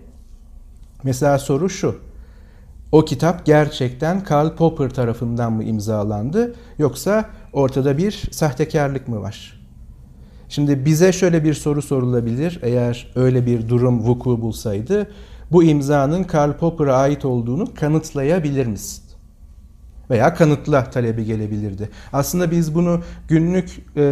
Mesela 1.02 1.38
soru 1.38 1.70
şu. 1.70 2.09
O 2.92 3.04
kitap 3.04 3.46
gerçekten 3.46 4.24
Karl 4.24 4.56
Popper 4.56 4.90
tarafından 4.90 5.52
mı 5.52 5.64
imzalandı 5.64 6.54
yoksa 6.78 7.30
ortada 7.52 7.98
bir 7.98 8.22
sahtekarlık 8.30 9.08
mı 9.08 9.20
var? 9.20 9.60
Şimdi 10.48 10.84
bize 10.84 11.12
şöyle 11.12 11.44
bir 11.44 11.54
soru 11.54 11.82
sorulabilir 11.82 12.58
eğer 12.62 13.12
öyle 13.14 13.46
bir 13.46 13.68
durum 13.68 14.00
vuku 14.06 14.40
bulsaydı 14.40 15.10
bu 15.52 15.64
imzanın 15.64 16.24
Karl 16.24 16.52
Popper'a 16.52 16.96
ait 16.96 17.24
olduğunu 17.24 17.74
kanıtlayabilir 17.74 18.66
misin? 18.66 19.09
Veya 20.10 20.34
kanıtla 20.34 20.90
talebi 20.90 21.24
gelebilirdi. 21.24 21.88
Aslında 22.12 22.50
biz 22.50 22.74
bunu 22.74 23.00
günlük 23.28 23.70
e, 23.96 24.02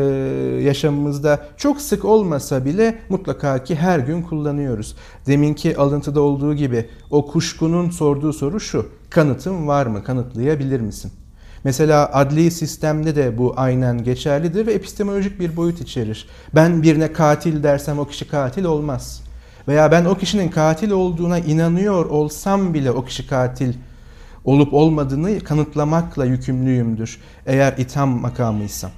yaşamımızda 0.62 1.40
çok 1.56 1.80
sık 1.80 2.04
olmasa 2.04 2.64
bile 2.64 2.98
mutlaka 3.08 3.64
ki 3.64 3.76
her 3.76 3.98
gün 3.98 4.22
kullanıyoruz. 4.22 4.96
Deminki 5.26 5.76
alıntıda 5.76 6.20
olduğu 6.20 6.54
gibi 6.54 6.88
o 7.10 7.26
kuşkunun 7.26 7.90
sorduğu 7.90 8.32
soru 8.32 8.60
şu. 8.60 8.86
Kanıtın 9.10 9.66
var 9.66 9.86
mı? 9.86 10.04
Kanıtlayabilir 10.04 10.80
misin? 10.80 11.12
Mesela 11.64 12.10
adli 12.12 12.50
sistemde 12.50 13.16
de 13.16 13.38
bu 13.38 13.54
aynen 13.56 14.04
geçerlidir 14.04 14.66
ve 14.66 14.72
epistemolojik 14.72 15.40
bir 15.40 15.56
boyut 15.56 15.80
içerir. 15.80 16.28
Ben 16.54 16.82
birine 16.82 17.12
katil 17.12 17.62
dersem 17.62 17.98
o 17.98 18.04
kişi 18.04 18.28
katil 18.28 18.64
olmaz. 18.64 19.22
Veya 19.68 19.92
ben 19.92 20.04
o 20.04 20.14
kişinin 20.14 20.48
katil 20.48 20.90
olduğuna 20.90 21.38
inanıyor 21.38 22.06
olsam 22.06 22.74
bile 22.74 22.90
o 22.90 23.04
kişi 23.04 23.26
katil 23.26 23.74
olup 24.48 24.74
olmadığını 24.74 25.40
kanıtlamakla 25.40 26.24
yükümlüyümdür 26.24 27.18
eğer 27.46 27.74
itham 27.78 28.08
makamıysam. 28.08 28.90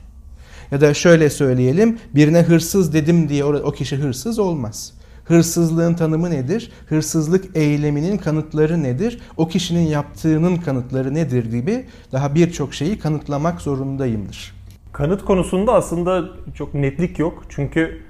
Ya 0.70 0.80
da 0.80 0.94
şöyle 0.94 1.30
söyleyelim 1.30 1.98
birine 2.14 2.42
hırsız 2.42 2.94
dedim 2.94 3.28
diye 3.28 3.44
o 3.44 3.72
kişi 3.72 3.96
hırsız 3.96 4.38
olmaz. 4.38 4.92
Hırsızlığın 5.24 5.94
tanımı 5.94 6.30
nedir? 6.30 6.72
Hırsızlık 6.86 7.56
eyleminin 7.56 8.18
kanıtları 8.18 8.82
nedir? 8.82 9.20
O 9.36 9.48
kişinin 9.48 9.86
yaptığının 9.86 10.56
kanıtları 10.56 11.14
nedir 11.14 11.50
gibi 11.50 11.84
daha 12.12 12.34
birçok 12.34 12.74
şeyi 12.74 12.98
kanıtlamak 12.98 13.60
zorundayımdır. 13.60 14.54
Kanıt 14.92 15.24
konusunda 15.24 15.72
aslında 15.72 16.24
çok 16.54 16.74
netlik 16.74 17.18
yok. 17.18 17.42
Çünkü 17.48 18.02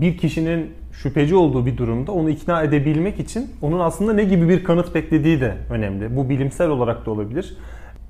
bir 0.00 0.18
kişinin 0.18 0.70
şüpheci 1.02 1.34
olduğu 1.34 1.66
bir 1.66 1.76
durumda 1.76 2.12
onu 2.12 2.30
ikna 2.30 2.62
edebilmek 2.62 3.20
için 3.20 3.50
onun 3.62 3.80
aslında 3.80 4.12
ne 4.12 4.24
gibi 4.24 4.48
bir 4.48 4.64
kanıt 4.64 4.94
beklediği 4.94 5.40
de 5.40 5.54
önemli. 5.70 6.16
Bu 6.16 6.28
bilimsel 6.28 6.68
olarak 6.68 7.06
da 7.06 7.10
olabilir. 7.10 7.56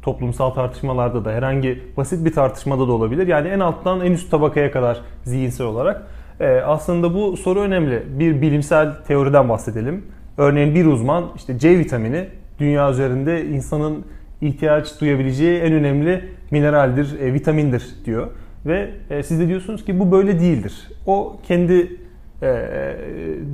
Toplumsal 0.03 0.51
tartışmalarda 0.51 1.25
da 1.25 1.33
herhangi 1.33 1.83
basit 1.97 2.25
bir 2.25 2.33
tartışmada 2.33 2.89
da 2.89 2.93
olabilir. 2.93 3.27
Yani 3.27 3.49
en 3.49 3.61
alttan 3.61 4.01
en 4.01 4.13
üst 4.13 4.31
tabakaya 4.31 4.71
kadar 4.71 5.01
zihinsel 5.25 5.67
olarak. 5.67 6.07
Ee, 6.41 6.47
aslında 6.47 7.15
bu 7.15 7.37
soru 7.37 7.61
önemli. 7.61 8.03
Bir 8.19 8.43
bilimsel 8.43 8.95
teoriden 9.03 9.49
bahsedelim. 9.49 10.05
Örneğin 10.37 10.75
bir 10.75 10.87
uzman 10.87 11.25
işte 11.37 11.59
C 11.59 11.79
vitamini 11.79 12.27
dünya 12.59 12.91
üzerinde 12.91 13.47
insanın 13.47 14.05
ihtiyaç 14.41 15.01
duyabileceği 15.01 15.61
en 15.61 15.73
önemli 15.73 16.25
mineraldir, 16.51 17.21
e, 17.21 17.35
vitamindir 17.35 17.85
diyor. 18.05 18.27
Ve 18.67 18.91
e, 19.11 19.23
siz 19.23 19.41
de 19.41 19.49
diyorsunuz 19.49 19.85
ki 19.85 20.01
bu 20.01 20.13
böyle 20.13 20.41
değildir. 20.41 20.89
O 21.07 21.37
kendi 21.49 22.04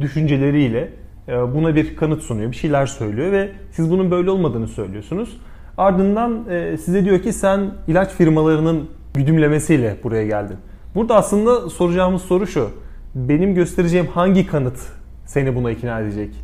düşünceleriyle 0.01 0.91
e, 1.29 1.55
buna 1.55 1.75
bir 1.75 1.97
kanıt 1.97 2.23
sunuyor, 2.23 2.51
bir 2.51 2.57
şeyler 2.57 2.87
söylüyor 2.87 3.33
ve 3.33 3.51
siz 3.73 3.91
bunun 3.91 4.11
böyle 4.11 4.31
olmadığını 4.31 4.69
söylüyorsunuz. 4.69 5.41
Ardından 5.79 6.49
e, 6.51 6.77
size 6.77 7.05
diyor 7.05 7.23
ki 7.23 7.33
sen 7.33 7.71
ilaç 7.89 8.11
firmalarının 8.11 8.91
güdümlemesiyle 9.15 9.97
buraya 10.05 10.27
geldin. 10.27 10.57
Burada 10.95 11.17
aslında 11.17 11.71
soracağımız 11.71 12.23
soru 12.23 12.47
şu. 12.47 12.71
Benim 13.15 13.55
göstereceğim 13.55 14.07
hangi 14.07 14.47
kanıt 14.47 14.79
seni 15.27 15.55
buna 15.55 15.71
ikna 15.71 16.01
edecek? 16.01 16.35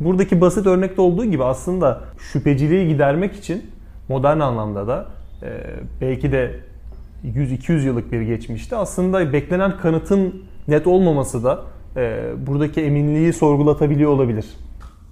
Buradaki 0.00 0.40
basit 0.40 0.66
örnekte 0.66 1.00
olduğu 1.00 1.24
gibi 1.24 1.44
aslında 1.44 2.00
şüpheciliği 2.18 2.88
gidermek 2.88 3.34
için 3.36 3.62
modern 4.08 4.40
anlamda 4.40 4.88
da 4.88 5.06
e, 5.42 5.60
belki 6.00 6.32
de 6.32 6.60
100-200 7.24 7.84
yıllık 7.84 8.12
bir 8.12 8.20
geçmişte 8.20 8.76
aslında 8.76 9.32
beklenen 9.32 9.76
kanıtın 9.76 10.44
net 10.68 10.86
olmaması 10.86 11.44
da 11.44 11.62
e, 11.96 12.32
buradaki 12.46 12.80
eminliği 12.80 13.32
sorgulatabiliyor 13.32 14.10
olabilir. 14.10 14.44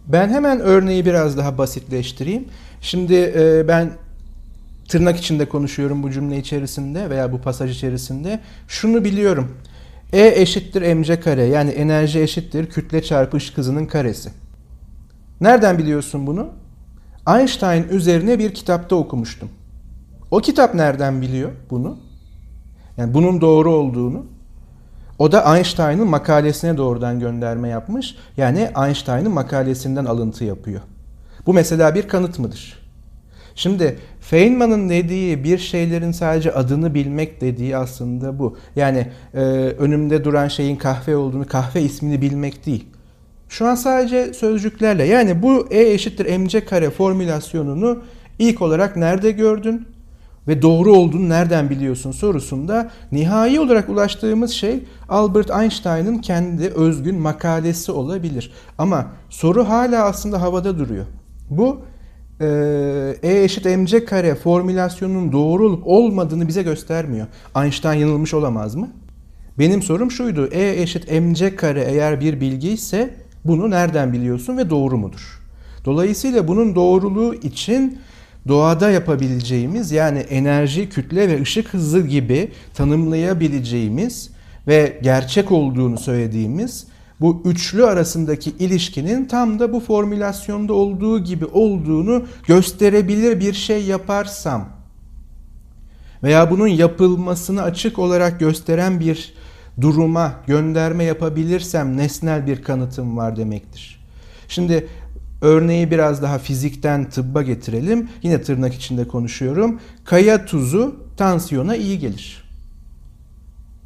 Ben 0.07 0.29
hemen 0.29 0.61
örneği 0.61 1.07
biraz 1.07 1.39
daha 1.39 1.59
basitleştireyim. 1.59 2.45
Şimdi 2.81 3.15
e, 3.15 3.69
ben 3.69 3.91
tırnak 4.89 5.17
içinde 5.17 5.49
konuşuyorum 5.49 6.03
bu 6.03 6.11
cümle 6.11 6.39
içerisinde 6.39 7.11
veya 7.11 7.33
bu 7.33 7.41
pasaj 7.41 7.77
içerisinde. 7.77 8.41
Şunu 8.69 9.05
biliyorum. 9.05 9.57
E 10.13 10.41
eşittir 10.41 10.95
mc 10.95 11.21
kare 11.21 11.45
yani 11.45 11.71
enerji 11.71 12.21
eşittir 12.21 12.67
kütle 12.67 13.03
çarpı 13.03 13.37
ışık 13.37 13.59
hızının 13.59 13.87
karesi. 13.87 14.31
Nereden 15.41 15.79
biliyorsun 15.79 16.27
bunu? 16.27 16.49
Einstein 17.29 17.89
üzerine 17.91 18.39
bir 18.39 18.55
kitapta 18.55 18.97
okumuştum. 18.97 19.49
O 20.31 20.39
kitap 20.39 20.75
nereden 20.75 21.23
biliyor 21.23 21.51
bunu? 21.71 21.99
Yani 22.97 23.15
bunun 23.15 23.41
doğru 23.41 23.73
olduğunu. 23.73 24.27
O 25.23 25.33
da 25.33 25.57
Einstein'ın 25.57 26.09
makalesine 26.09 26.77
doğrudan 26.77 27.21
gönderme 27.21 27.69
yapmış. 27.69 28.17
Yani 28.37 28.71
Einstein'ın 28.87 29.33
makalesinden 29.33 30.05
alıntı 30.05 30.45
yapıyor. 30.45 30.81
Bu 31.47 31.55
mesela 31.55 31.95
bir 31.95 32.09
kanıt 32.09 32.39
mıdır? 32.39 32.79
Şimdi 33.55 33.99
Feynman'ın 34.21 34.89
dediği 34.89 35.45
bir 35.45 35.59
şeylerin 35.59 36.13
sadece 36.13 36.53
adını 36.53 36.95
bilmek 36.95 37.41
dediği 37.41 37.77
aslında 37.77 38.39
bu. 38.39 38.57
Yani 38.77 39.07
e, 39.35 39.39
önümde 39.79 40.25
duran 40.25 40.49
şeyin 40.49 40.77
kahve 40.77 41.17
olduğunu, 41.17 41.47
kahve 41.47 41.83
ismini 41.83 42.23
bilmek 42.23 42.67
değil. 42.67 42.87
Şu 43.49 43.67
an 43.67 43.75
sadece 43.75 44.35
sözcüklerle 44.35 45.05
yani 45.05 45.43
bu 45.43 45.67
E 45.71 45.93
eşittir 45.93 46.39
mc 46.39 46.65
kare 46.65 46.91
formülasyonunu 46.91 48.03
ilk 48.39 48.63
olarak 48.63 48.97
nerede 48.97 49.31
gördün 49.31 49.87
ve 50.49 50.63
doğru 50.63 50.93
olduğunu 50.93 51.29
nereden 51.29 51.71
biliyorsun 51.71 52.13
sorusunda 52.13 52.91
nihai 53.13 53.61
olarak 53.61 53.89
ulaştığımız 53.89 54.51
şey 54.51 54.85
Albert 55.09 55.51
Einstein'ın 55.51 56.19
kendi 56.19 56.69
özgün 56.69 57.19
makalesi 57.19 57.93
olabilir. 57.93 58.53
Ama 58.79 59.07
soru 59.31 59.69
hala 59.69 60.05
aslında 60.05 60.43
havada 60.43 60.79
duruyor. 60.79 61.07
Bu 61.51 61.81
E 63.23 63.43
eşit 63.45 63.65
mc 63.65 64.05
kare 64.05 64.35
formülasyonunun 64.35 65.33
doğru 65.33 65.67
olup 65.67 65.83
olmadığını 65.87 66.49
bize 66.49 66.63
göstermiyor. 66.63 67.27
Einstein 67.57 67.99
yanılmış 67.99 68.35
olamaz 68.35 68.75
mı? 68.75 68.89
Benim 69.59 69.83
sorum 69.83 70.11
şuydu. 70.11 70.47
E 70.47 70.83
eşit 70.83 71.13
mc 71.13 71.57
kare 71.57 71.83
eğer 71.83 72.21
bir 72.21 72.41
bilgi 72.41 72.71
ise 72.71 73.15
bunu 73.45 73.71
nereden 73.71 74.13
biliyorsun 74.13 74.57
ve 74.57 74.71
doğru 74.71 74.99
mudur? 74.99 75.41
Dolayısıyla 75.85 76.49
bunun 76.49 76.75
doğruluğu 76.75 77.35
için 77.35 77.99
doğada 78.49 78.91
yapabileceğimiz 78.91 79.93
yani 79.93 80.19
enerji, 80.19 80.89
kütle 80.89 81.29
ve 81.29 81.43
ışık 81.43 81.75
hızı 81.75 82.01
gibi 82.01 82.53
tanımlayabileceğimiz 82.75 84.31
ve 84.67 85.01
gerçek 85.03 85.53
olduğunu 85.53 85.99
söylediğimiz 85.99 86.87
bu 87.21 87.43
üçlü 87.45 87.87
arasındaki 87.87 88.51
ilişkinin 88.51 89.25
tam 89.25 89.59
da 89.59 89.73
bu 89.73 89.81
formülasyonda 89.81 90.73
olduğu 90.73 91.25
gibi 91.25 91.45
olduğunu 91.45 92.25
gösterebilir 92.47 93.41
bir 93.41 93.53
şey 93.53 93.85
yaparsam 93.85 94.69
veya 96.23 96.51
bunun 96.51 96.67
yapılmasını 96.67 97.63
açık 97.63 97.99
olarak 97.99 98.41
gösteren 98.41 99.01
bir 99.01 99.35
duruma 99.81 100.35
gönderme 100.47 101.05
yapabilirsem 101.05 101.97
nesnel 101.97 102.47
bir 102.47 102.63
kanıtım 102.63 103.17
var 103.17 103.37
demektir. 103.37 104.03
Şimdi 104.49 104.89
örneği 105.43 105.91
biraz 105.91 106.23
daha 106.23 106.39
fizikten 106.39 107.11
tıbba 107.11 107.43
getirelim. 107.43 108.09
Yine 108.23 108.43
tırnak 108.43 108.75
içinde 108.75 109.09
konuşuyorum. 109.09 109.81
Kaya 110.05 110.45
tuzu 110.45 110.97
tansiyona 111.17 111.77
iyi 111.77 111.99
gelir. 111.99 112.43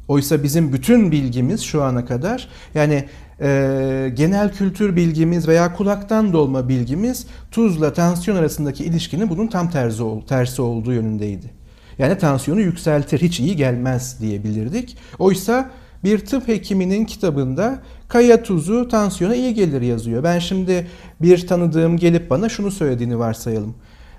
Oysa 0.07 0.43
bizim 0.43 0.73
bütün 0.73 1.11
bilgimiz 1.11 1.61
şu 1.61 1.83
ana 1.83 2.05
kadar 2.05 2.47
yani 2.73 3.05
e, 3.41 4.11
genel 4.15 4.53
kültür 4.53 4.95
bilgimiz 4.95 5.47
veya 5.47 5.73
kulaktan 5.73 6.33
dolma 6.33 6.69
bilgimiz 6.69 7.27
tuzla 7.51 7.93
tansiyon 7.93 8.37
arasındaki 8.37 8.83
ilişkinin 8.83 9.29
bunun 9.29 9.47
tam 9.47 9.69
tersi, 9.69 10.03
tersi 10.27 10.61
olduğu 10.61 10.93
yönündeydi. 10.93 11.57
Yani 11.97 12.17
tansiyonu 12.17 12.61
yükseltir, 12.61 13.21
hiç 13.21 13.39
iyi 13.39 13.55
gelmez 13.55 14.21
diyebilirdik. 14.21 14.97
Oysa 15.19 15.71
bir 16.03 16.25
tıp 16.25 16.47
hekiminin 16.47 17.05
kitabında 17.05 17.79
kaya 18.07 18.43
tuzu 18.43 18.87
tansiyona 18.87 19.35
iyi 19.35 19.53
gelir 19.53 19.81
yazıyor. 19.81 20.23
Ben 20.23 20.39
şimdi 20.39 20.87
bir 21.21 21.47
tanıdığım 21.47 21.97
gelip 21.97 22.29
bana 22.29 22.49
şunu 22.49 22.71
söylediğini 22.71 23.19
varsayalım. 23.19 23.75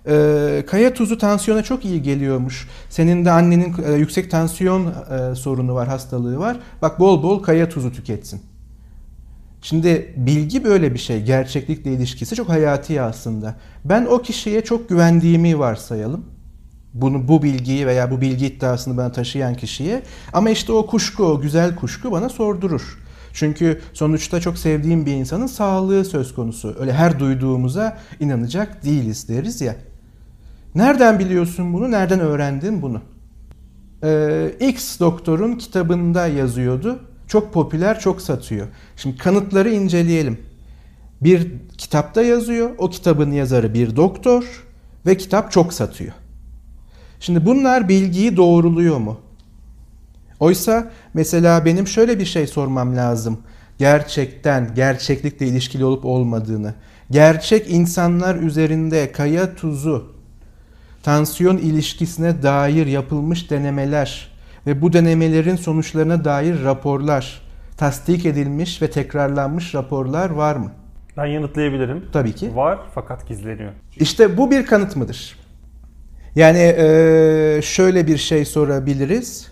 Ee, 0.09 0.65
kaya 0.67 0.95
tuzu 0.95 1.19
tansiyona 1.19 1.63
çok 1.63 1.85
iyi 1.85 2.03
geliyormuş. 2.03 2.69
Senin 2.91 3.25
de 3.25 3.31
annenin 3.31 3.75
e, 3.87 3.93
yüksek 3.93 4.31
tansiyon 4.31 4.87
e, 4.87 5.35
sorunu 5.35 5.75
var, 5.75 5.89
hastalığı 5.89 6.39
var. 6.39 6.57
Bak 6.83 7.01
bol 7.01 7.23
bol 7.23 7.43
kaya 7.43 7.69
tuzu 7.69 7.93
tüketsin. 7.93 8.41
Şimdi 9.63 10.15
bilgi 10.17 10.65
böyle 10.65 10.95
bir 10.95 10.99
şey. 10.99 11.23
Gerçeklikle 11.23 11.93
ilişkisi 11.93 12.37
çok 12.37 12.49
hayati 12.49 13.03
aslında. 13.03 13.57
Ben 13.85 14.07
o 14.07 14.23
kişiye 14.23 14.65
çok 14.65 14.89
güvendiğimi 14.89 15.59
varsayalım 15.59 16.25
bunu 17.01 17.29
bu 17.29 17.43
bilgiyi 17.43 17.87
veya 17.87 18.11
bu 18.11 18.21
bilgi 18.21 18.47
iddiasını 18.47 18.97
bana 18.97 19.13
taşıyan 19.13 19.55
kişiye 19.55 20.03
ama 20.33 20.51
işte 20.51 20.73
o 20.73 20.87
kuşku, 20.87 21.25
o 21.25 21.41
güzel 21.41 21.77
kuşku 21.77 22.13
bana 22.13 22.29
sordurur. 22.29 22.99
Çünkü 23.33 23.81
sonuçta 23.93 24.41
çok 24.41 24.59
sevdiğim 24.59 25.07
bir 25.07 25.13
insanın 25.13 25.47
sağlığı 25.47 26.05
söz 26.05 26.35
konusu. 26.35 26.77
Öyle 26.81 26.93
her 26.93 27.19
duyduğumuza 27.19 27.99
inanacak 28.21 28.85
değiliz 28.85 29.29
deriz 29.29 29.61
ya. 29.61 29.77
Nereden 30.75 31.19
biliyorsun 31.19 31.73
bunu? 31.73 31.91
Nereden 31.91 32.21
öğrendin 32.21 32.83
bunu? 32.83 33.01
Ee, 34.05 34.53
X 34.61 35.01
doktorun 35.01 35.55
kitabında 35.55 36.27
yazıyordu. 36.27 36.99
Çok 37.27 37.53
popüler, 37.53 38.01
çok 38.01 38.23
satıyor. 38.23 38.67
Şimdi 38.97 39.17
kanıtları 39.17 39.71
inceleyelim. 39.71 40.39
Bir 41.21 41.53
kitapta 41.79 42.23
yazıyor. 42.23 42.71
O 42.79 42.91
kitabın 42.91 43.31
yazarı 43.31 43.75
bir 43.75 43.97
doktor 43.97 44.65
ve 45.07 45.17
kitap 45.17 45.53
çok 45.53 45.73
satıyor. 45.73 46.13
Şimdi 47.21 47.47
bunlar 47.47 47.89
bilgiyi 47.89 48.37
doğruluyor 48.37 48.99
mu? 48.99 49.21
Oysa 50.41 50.91
mesela 51.15 51.65
benim 51.65 51.87
şöyle 51.87 52.19
bir 52.19 52.25
şey 52.25 52.47
sormam 52.47 52.97
lazım. 52.97 53.39
Gerçekten, 53.79 54.75
gerçeklikle 54.75 55.47
ilişkili 55.47 55.85
olup 55.85 56.05
olmadığını. 56.05 56.75
Gerçek 57.11 57.71
insanlar 57.71 58.37
üzerinde 58.37 59.13
kaya 59.13 59.55
tuzu, 59.55 60.13
tansiyon 61.03 61.57
ilişkisine 61.57 62.43
dair 62.43 62.87
yapılmış 62.87 63.51
denemeler 63.51 64.29
ve 64.67 64.83
bu 64.83 64.93
denemelerin 64.93 65.57
sonuçlarına 65.57 66.25
dair 66.25 66.63
raporlar, 66.65 67.43
tasdik 67.77 68.27
edilmiş 68.27 68.83
ve 68.83 68.91
tekrarlanmış 68.91 69.75
raporlar 69.75 70.31
var 70.31 70.57
mı? 70.57 70.73
Ben 71.17 71.27
yanıtlayabilirim. 71.27 72.05
Tabii 72.13 72.33
ki. 72.33 72.57
Var 72.57 72.79
fakat 72.95 73.29
gizleniyor. 73.29 73.73
İşte 73.97 74.37
bu 74.37 74.51
bir 74.51 74.67
kanıt 74.67 74.97
mıdır? 74.97 75.37
Yani 76.39 76.59
e, 76.59 77.61
şöyle 77.63 78.07
bir 78.07 78.17
şey 78.17 78.45
sorabiliriz. 78.45 79.49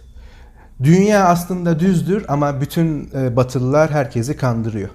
Dünya 0.83 1.25
aslında 1.25 1.79
düzdür 1.81 2.25
ama 2.29 2.61
bütün 2.61 3.11
e, 3.15 3.37
batılılar 3.37 3.91
herkesi 3.91 4.37
kandırıyor. 4.37 4.89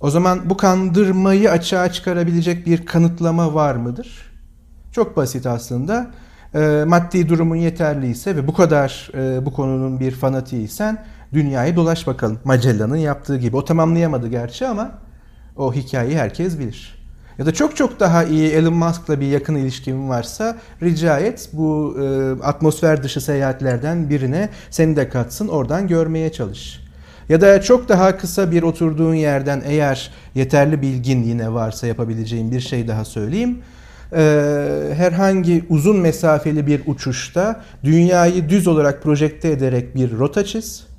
O 0.00 0.10
zaman 0.10 0.50
bu 0.50 0.56
kandırmayı 0.56 1.50
açığa 1.50 1.92
çıkarabilecek 1.92 2.66
bir 2.66 2.86
kanıtlama 2.86 3.54
var 3.54 3.74
mıdır? 3.74 4.32
Çok 4.92 5.16
basit 5.16 5.46
aslında. 5.46 6.10
E, 6.54 6.84
maddi 6.86 7.28
durumun 7.28 7.56
yeterliyse 7.56 8.36
ve 8.36 8.46
bu 8.46 8.54
kadar 8.54 9.10
bu 9.44 9.52
konunun 9.52 10.00
bir 10.00 10.10
fanatiysen 10.10 11.04
dünyayı 11.32 11.76
dolaş 11.76 12.06
bakalım. 12.06 12.38
Magellan'ın 12.44 12.96
yaptığı 12.96 13.38
gibi. 13.38 13.56
O 13.56 13.64
tamamlayamadı 13.64 14.28
gerçi 14.28 14.66
ama 14.66 14.90
o 15.56 15.72
hikayeyi 15.72 16.18
herkes 16.18 16.58
bilir. 16.58 17.01
Ya 17.38 17.46
da 17.46 17.54
çok 17.54 17.76
çok 17.76 18.00
daha 18.00 18.24
iyi 18.24 18.48
Elon 18.48 18.74
Musk'la 18.74 19.20
bir 19.20 19.26
yakın 19.26 19.54
ilişkin 19.54 20.08
varsa 20.08 20.56
rica 20.82 21.18
et 21.18 21.48
bu 21.52 21.96
e, 22.00 22.44
atmosfer 22.44 23.02
dışı 23.02 23.20
seyahatlerden 23.20 24.10
birine 24.10 24.48
seni 24.70 24.96
de 24.96 25.08
katsın 25.08 25.48
oradan 25.48 25.88
görmeye 25.88 26.32
çalış. 26.32 26.82
Ya 27.28 27.40
da 27.40 27.62
çok 27.62 27.88
daha 27.88 28.16
kısa 28.16 28.50
bir 28.50 28.62
oturduğun 28.62 29.14
yerden 29.14 29.62
eğer 29.66 30.10
yeterli 30.34 30.82
bilgin 30.82 31.22
yine 31.22 31.52
varsa 31.52 31.86
yapabileceğin 31.86 32.52
bir 32.52 32.60
şey 32.60 32.88
daha 32.88 33.04
söyleyeyim. 33.04 33.58
Ee, 34.12 34.92
herhangi 34.96 35.64
uzun 35.68 35.96
mesafeli 35.96 36.66
bir 36.66 36.82
uçuşta 36.86 37.62
dünyayı 37.84 38.48
düz 38.48 38.66
olarak 38.66 39.02
projekte 39.02 39.50
ederek 39.50 39.94
bir 39.94 40.18
rota 40.18 40.44
çiz 40.44 40.91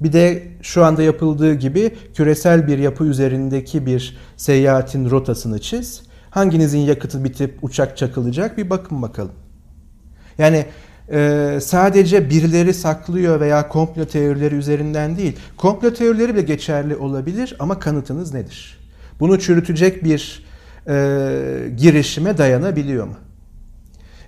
bir 0.00 0.12
de 0.12 0.42
şu 0.62 0.84
anda 0.84 1.02
yapıldığı 1.02 1.54
gibi 1.54 1.90
küresel 2.14 2.68
bir 2.68 2.78
yapı 2.78 3.04
üzerindeki 3.04 3.86
bir 3.86 4.16
seyahatin 4.36 5.10
rotasını 5.10 5.60
çiz. 5.60 6.02
Hanginizin 6.30 6.78
yakıtı 6.78 7.24
bitip 7.24 7.58
uçak 7.62 7.96
çakılacak 7.96 8.58
bir 8.58 8.70
bakın 8.70 9.02
bakalım. 9.02 9.32
Yani 10.38 10.66
e, 11.10 11.58
sadece 11.62 12.30
birileri 12.30 12.74
saklıyor 12.74 13.40
veya 13.40 13.68
komplo 13.68 14.04
teorileri 14.04 14.54
üzerinden 14.54 15.16
değil. 15.16 15.36
Komplo 15.56 15.92
teorileri 15.92 16.34
bile 16.34 16.42
geçerli 16.42 16.96
olabilir 16.96 17.56
ama 17.58 17.78
kanıtınız 17.78 18.34
nedir? 18.34 18.78
Bunu 19.20 19.40
çürütecek 19.40 20.04
bir 20.04 20.46
e, 20.88 20.94
girişime 21.76 22.38
dayanabiliyor 22.38 23.06
mu? 23.06 23.14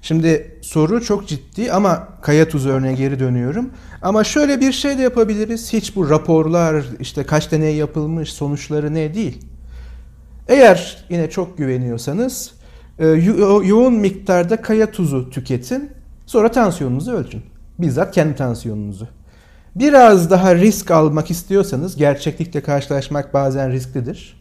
Şimdi 0.03 0.59
soru 0.63 1.05
çok 1.05 1.29
ciddi 1.29 1.73
ama 1.73 2.09
kaya 2.23 2.49
tuzu 2.49 2.69
örneğe 2.69 2.95
geri 2.95 3.21
dönüyorum. 3.21 3.71
Ama 4.03 4.25
şöyle 4.25 4.61
bir 4.61 4.73
şey 4.73 4.99
de 4.99 5.03
yapabiliriz. 5.03 5.73
Hiç 5.73 5.97
bu 5.97 6.11
raporlar 6.11 6.85
işte 7.01 7.25
kaç 7.25 7.53
deney 7.53 7.77
yapılmış 7.77 8.33
sonuçları 8.33 8.95
ne 8.95 9.15
değil. 9.15 9.39
Eğer 10.49 11.05
yine 11.11 11.31
çok 11.31 11.59
güveniyorsanız 11.59 12.51
e, 12.99 13.07
yo- 13.07 13.63
yoğun 13.65 13.95
miktarda 13.95 14.63
kaya 14.63 14.91
tuzu 14.91 15.31
tüketin. 15.31 15.91
Sonra 16.27 16.51
tansiyonunuzu 16.51 17.13
ölçün. 17.13 17.43
Bizzat 17.79 18.15
kendi 18.15 18.37
tansiyonunuzu. 18.37 19.09
Biraz 19.75 20.31
daha 20.31 20.55
risk 20.55 20.91
almak 20.91 21.31
istiyorsanız 21.31 21.97
gerçeklikle 21.97 22.61
karşılaşmak 22.61 23.35
bazen 23.35 23.73
risklidir. 23.73 24.41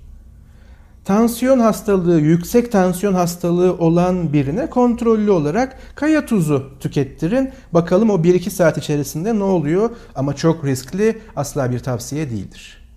Tansiyon 1.07 1.59
hastalığı, 1.59 2.19
yüksek 2.19 2.71
tansiyon 2.71 3.13
hastalığı 3.13 3.77
olan 3.77 4.33
birine 4.33 4.69
kontrollü 4.69 5.31
olarak 5.31 5.77
kaya 5.95 6.25
tuzu 6.25 6.71
tükettirin. 6.79 7.51
Bakalım 7.73 8.09
o 8.09 8.15
1-2 8.15 8.49
saat 8.49 8.77
içerisinde 8.77 9.39
ne 9.39 9.43
oluyor? 9.43 9.89
Ama 10.15 10.35
çok 10.35 10.65
riskli, 10.65 11.17
asla 11.35 11.71
bir 11.71 11.79
tavsiye 11.79 12.29
değildir. 12.29 12.87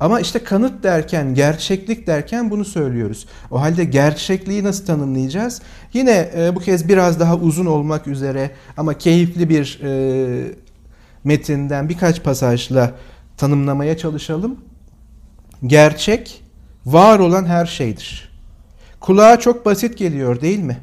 Ama 0.00 0.20
işte 0.20 0.38
kanıt 0.38 0.82
derken, 0.82 1.34
gerçeklik 1.34 2.06
derken 2.06 2.50
bunu 2.50 2.64
söylüyoruz. 2.64 3.26
O 3.50 3.60
halde 3.60 3.84
gerçekliği 3.84 4.64
nasıl 4.64 4.86
tanımlayacağız? 4.86 5.62
Yine 5.92 6.30
e, 6.36 6.54
bu 6.54 6.60
kez 6.60 6.88
biraz 6.88 7.20
daha 7.20 7.36
uzun 7.36 7.66
olmak 7.66 8.06
üzere 8.06 8.50
ama 8.76 8.98
keyifli 8.98 9.48
bir 9.48 9.80
e, 9.82 10.54
metinden 11.24 11.88
birkaç 11.88 12.22
pasajla 12.22 12.94
tanımlamaya 13.36 13.98
çalışalım. 13.98 14.56
Gerçek, 15.66 16.41
var 16.86 17.18
olan 17.18 17.44
her 17.44 17.66
şeydir. 17.66 18.32
Kulağa 19.00 19.40
çok 19.40 19.66
basit 19.66 19.98
geliyor 19.98 20.40
değil 20.40 20.58
mi? 20.58 20.78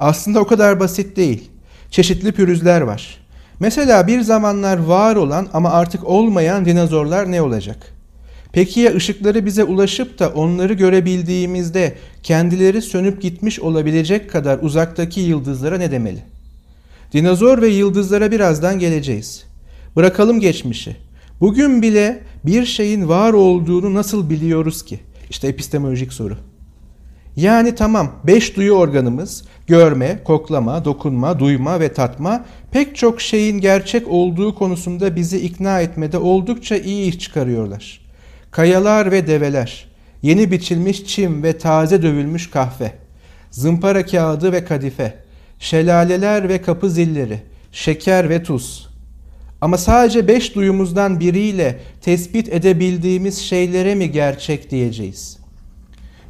Aslında 0.00 0.40
o 0.40 0.46
kadar 0.46 0.80
basit 0.80 1.16
değil. 1.16 1.50
Çeşitli 1.90 2.32
pürüzler 2.32 2.80
var. 2.80 3.18
Mesela 3.60 4.06
bir 4.06 4.20
zamanlar 4.20 4.78
var 4.78 5.16
olan 5.16 5.48
ama 5.52 5.70
artık 5.70 6.04
olmayan 6.04 6.64
dinozorlar 6.64 7.32
ne 7.32 7.42
olacak? 7.42 7.76
Peki 8.52 8.80
ya 8.80 8.94
ışıkları 8.94 9.46
bize 9.46 9.64
ulaşıp 9.64 10.18
da 10.18 10.28
onları 10.28 10.72
görebildiğimizde 10.72 11.94
kendileri 12.22 12.82
sönüp 12.82 13.22
gitmiş 13.22 13.60
olabilecek 13.60 14.30
kadar 14.30 14.58
uzaktaki 14.58 15.20
yıldızlara 15.20 15.78
ne 15.78 15.90
demeli? 15.90 16.22
Dinozor 17.12 17.62
ve 17.62 17.68
yıldızlara 17.68 18.30
birazdan 18.30 18.78
geleceğiz. 18.78 19.44
Bırakalım 19.96 20.40
geçmişi. 20.40 20.96
Bugün 21.40 21.82
bile 21.82 22.22
bir 22.44 22.66
şeyin 22.66 23.08
var 23.08 23.32
olduğunu 23.32 23.94
nasıl 23.94 24.30
biliyoruz 24.30 24.84
ki? 24.84 25.00
İşte 25.30 25.48
epistemolojik 25.48 26.12
soru. 26.12 26.36
Yani 27.36 27.74
tamam 27.74 28.12
beş 28.24 28.56
duyu 28.56 28.72
organımız 28.72 29.44
görme, 29.66 30.20
koklama, 30.24 30.84
dokunma, 30.84 31.38
duyma 31.38 31.80
ve 31.80 31.92
tatma 31.92 32.44
pek 32.70 32.96
çok 32.96 33.20
şeyin 33.20 33.60
gerçek 33.60 34.08
olduğu 34.08 34.54
konusunda 34.54 35.16
bizi 35.16 35.38
ikna 35.38 35.80
etmede 35.80 36.18
oldukça 36.18 36.76
iyi 36.76 37.08
iş 37.08 37.18
çıkarıyorlar. 37.18 38.00
Kayalar 38.50 39.12
ve 39.12 39.26
develer, 39.26 39.86
yeni 40.22 40.50
biçilmiş 40.50 41.06
çim 41.06 41.42
ve 41.42 41.58
taze 41.58 42.02
dövülmüş 42.02 42.50
kahve, 42.50 42.92
zımpara 43.50 44.06
kağıdı 44.06 44.52
ve 44.52 44.64
kadife, 44.64 45.14
şelaleler 45.58 46.48
ve 46.48 46.62
kapı 46.62 46.90
zilleri, 46.90 47.42
şeker 47.72 48.28
ve 48.28 48.42
tuz. 48.42 48.89
Ama 49.60 49.78
sadece 49.78 50.28
beş 50.28 50.54
duyumuzdan 50.54 51.20
biriyle 51.20 51.80
tespit 52.00 52.48
edebildiğimiz 52.48 53.38
şeylere 53.38 53.94
mi 53.94 54.12
gerçek 54.12 54.70
diyeceğiz? 54.70 55.38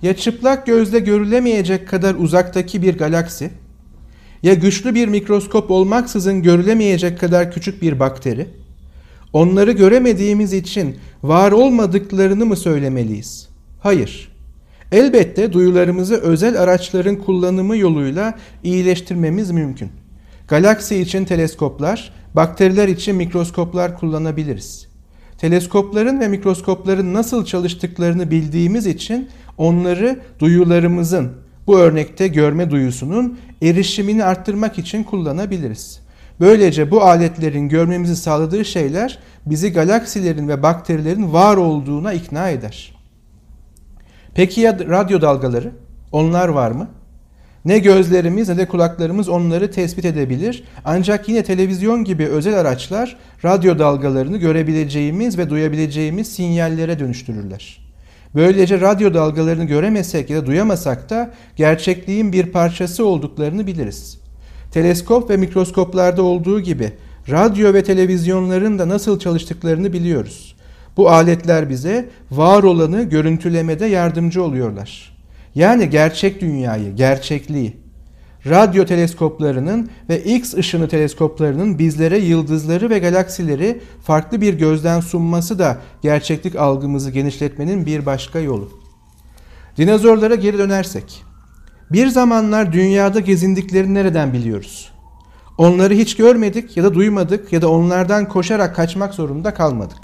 Ya 0.02 0.16
çıplak 0.16 0.66
gözle 0.66 0.98
görülemeyecek 0.98 1.88
kadar 1.88 2.14
uzaktaki 2.14 2.82
bir 2.82 2.98
galaksi, 2.98 3.50
ya 4.42 4.54
güçlü 4.54 4.94
bir 4.94 5.08
mikroskop 5.08 5.70
olmaksızın 5.70 6.42
görülemeyecek 6.42 7.20
kadar 7.20 7.52
küçük 7.52 7.82
bir 7.82 8.00
bakteri, 8.00 8.46
onları 9.32 9.72
göremediğimiz 9.72 10.52
için 10.52 10.96
var 11.22 11.52
olmadıklarını 11.52 12.46
mı 12.46 12.56
söylemeliyiz? 12.56 13.48
Hayır. 13.80 14.30
Elbette 14.92 15.52
duyularımızı 15.52 16.16
özel 16.16 16.62
araçların 16.62 17.16
kullanımı 17.16 17.76
yoluyla 17.76 18.38
iyileştirmemiz 18.64 19.50
mümkün. 19.50 19.90
Galaksi 20.48 20.96
için 20.96 21.24
teleskoplar, 21.24 22.12
bakteriler 22.34 22.88
için 22.88 23.16
mikroskoplar 23.16 23.98
kullanabiliriz. 23.98 24.86
Teleskopların 25.38 26.20
ve 26.20 26.28
mikroskopların 26.28 27.14
nasıl 27.14 27.44
çalıştıklarını 27.44 28.30
bildiğimiz 28.30 28.86
için 28.86 29.28
onları 29.58 30.20
duyularımızın, 30.38 31.32
bu 31.66 31.78
örnekte 31.78 32.28
görme 32.28 32.70
duyusunun 32.70 33.38
erişimini 33.62 34.24
arttırmak 34.24 34.78
için 34.78 35.04
kullanabiliriz. 35.04 36.00
Böylece 36.40 36.90
bu 36.90 37.02
aletlerin 37.02 37.68
görmemizi 37.68 38.16
sağladığı 38.16 38.64
şeyler 38.64 39.18
bizi 39.46 39.72
galaksilerin 39.72 40.48
ve 40.48 40.62
bakterilerin 40.62 41.32
var 41.32 41.56
olduğuna 41.56 42.12
ikna 42.12 42.48
eder. 42.48 42.94
Peki 44.34 44.60
ya 44.60 44.78
radyo 44.78 45.20
dalgaları? 45.20 45.72
Onlar 46.12 46.48
var 46.48 46.70
mı? 46.70 46.88
Ne 47.64 47.78
gözlerimiz 47.78 48.48
ne 48.48 48.56
de 48.56 48.68
kulaklarımız 48.68 49.28
onları 49.28 49.70
tespit 49.70 50.04
edebilir. 50.04 50.64
Ancak 50.84 51.28
yine 51.28 51.42
televizyon 51.42 52.04
gibi 52.04 52.26
özel 52.26 52.60
araçlar 52.60 53.16
radyo 53.44 53.78
dalgalarını 53.78 54.36
görebileceğimiz 54.36 55.38
ve 55.38 55.50
duyabileceğimiz 55.50 56.32
sinyallere 56.32 56.98
dönüştürürler. 56.98 57.80
Böylece 58.34 58.80
radyo 58.80 59.14
dalgalarını 59.14 59.64
göremesek 59.64 60.30
ya 60.30 60.42
da 60.42 60.46
duyamasak 60.46 61.10
da 61.10 61.30
gerçekliğin 61.56 62.32
bir 62.32 62.46
parçası 62.46 63.06
olduklarını 63.06 63.66
biliriz. 63.66 64.18
Teleskop 64.72 65.30
ve 65.30 65.36
mikroskoplarda 65.36 66.22
olduğu 66.22 66.60
gibi 66.60 66.92
radyo 67.30 67.74
ve 67.74 67.84
televizyonların 67.84 68.78
da 68.78 68.88
nasıl 68.88 69.18
çalıştıklarını 69.18 69.92
biliyoruz. 69.92 70.56
Bu 70.96 71.10
aletler 71.10 71.70
bize 71.70 72.08
var 72.30 72.62
olanı 72.62 73.02
görüntülemede 73.02 73.86
yardımcı 73.86 74.42
oluyorlar. 74.42 75.19
Yani 75.54 75.90
gerçek 75.90 76.40
dünyayı, 76.40 76.96
gerçekliği. 76.96 77.76
Radyo 78.46 78.84
teleskoplarının 78.84 79.90
ve 80.08 80.24
X 80.24 80.54
ışını 80.54 80.88
teleskoplarının 80.88 81.78
bizlere 81.78 82.18
yıldızları 82.18 82.90
ve 82.90 82.98
galaksileri 82.98 83.80
farklı 84.02 84.40
bir 84.40 84.54
gözden 84.54 85.00
sunması 85.00 85.58
da 85.58 85.78
gerçeklik 86.02 86.56
algımızı 86.56 87.10
genişletmenin 87.10 87.86
bir 87.86 88.06
başka 88.06 88.38
yolu. 88.38 88.70
Dinozorlara 89.76 90.34
geri 90.34 90.58
dönersek. 90.58 91.22
Bir 91.92 92.08
zamanlar 92.08 92.72
dünyada 92.72 93.20
gezindiklerini 93.20 93.94
nereden 93.94 94.32
biliyoruz? 94.32 94.92
Onları 95.58 95.94
hiç 95.94 96.16
görmedik 96.16 96.76
ya 96.76 96.84
da 96.84 96.94
duymadık 96.94 97.52
ya 97.52 97.62
da 97.62 97.70
onlardan 97.70 98.28
koşarak 98.28 98.76
kaçmak 98.76 99.14
zorunda 99.14 99.54
kalmadık. 99.54 99.98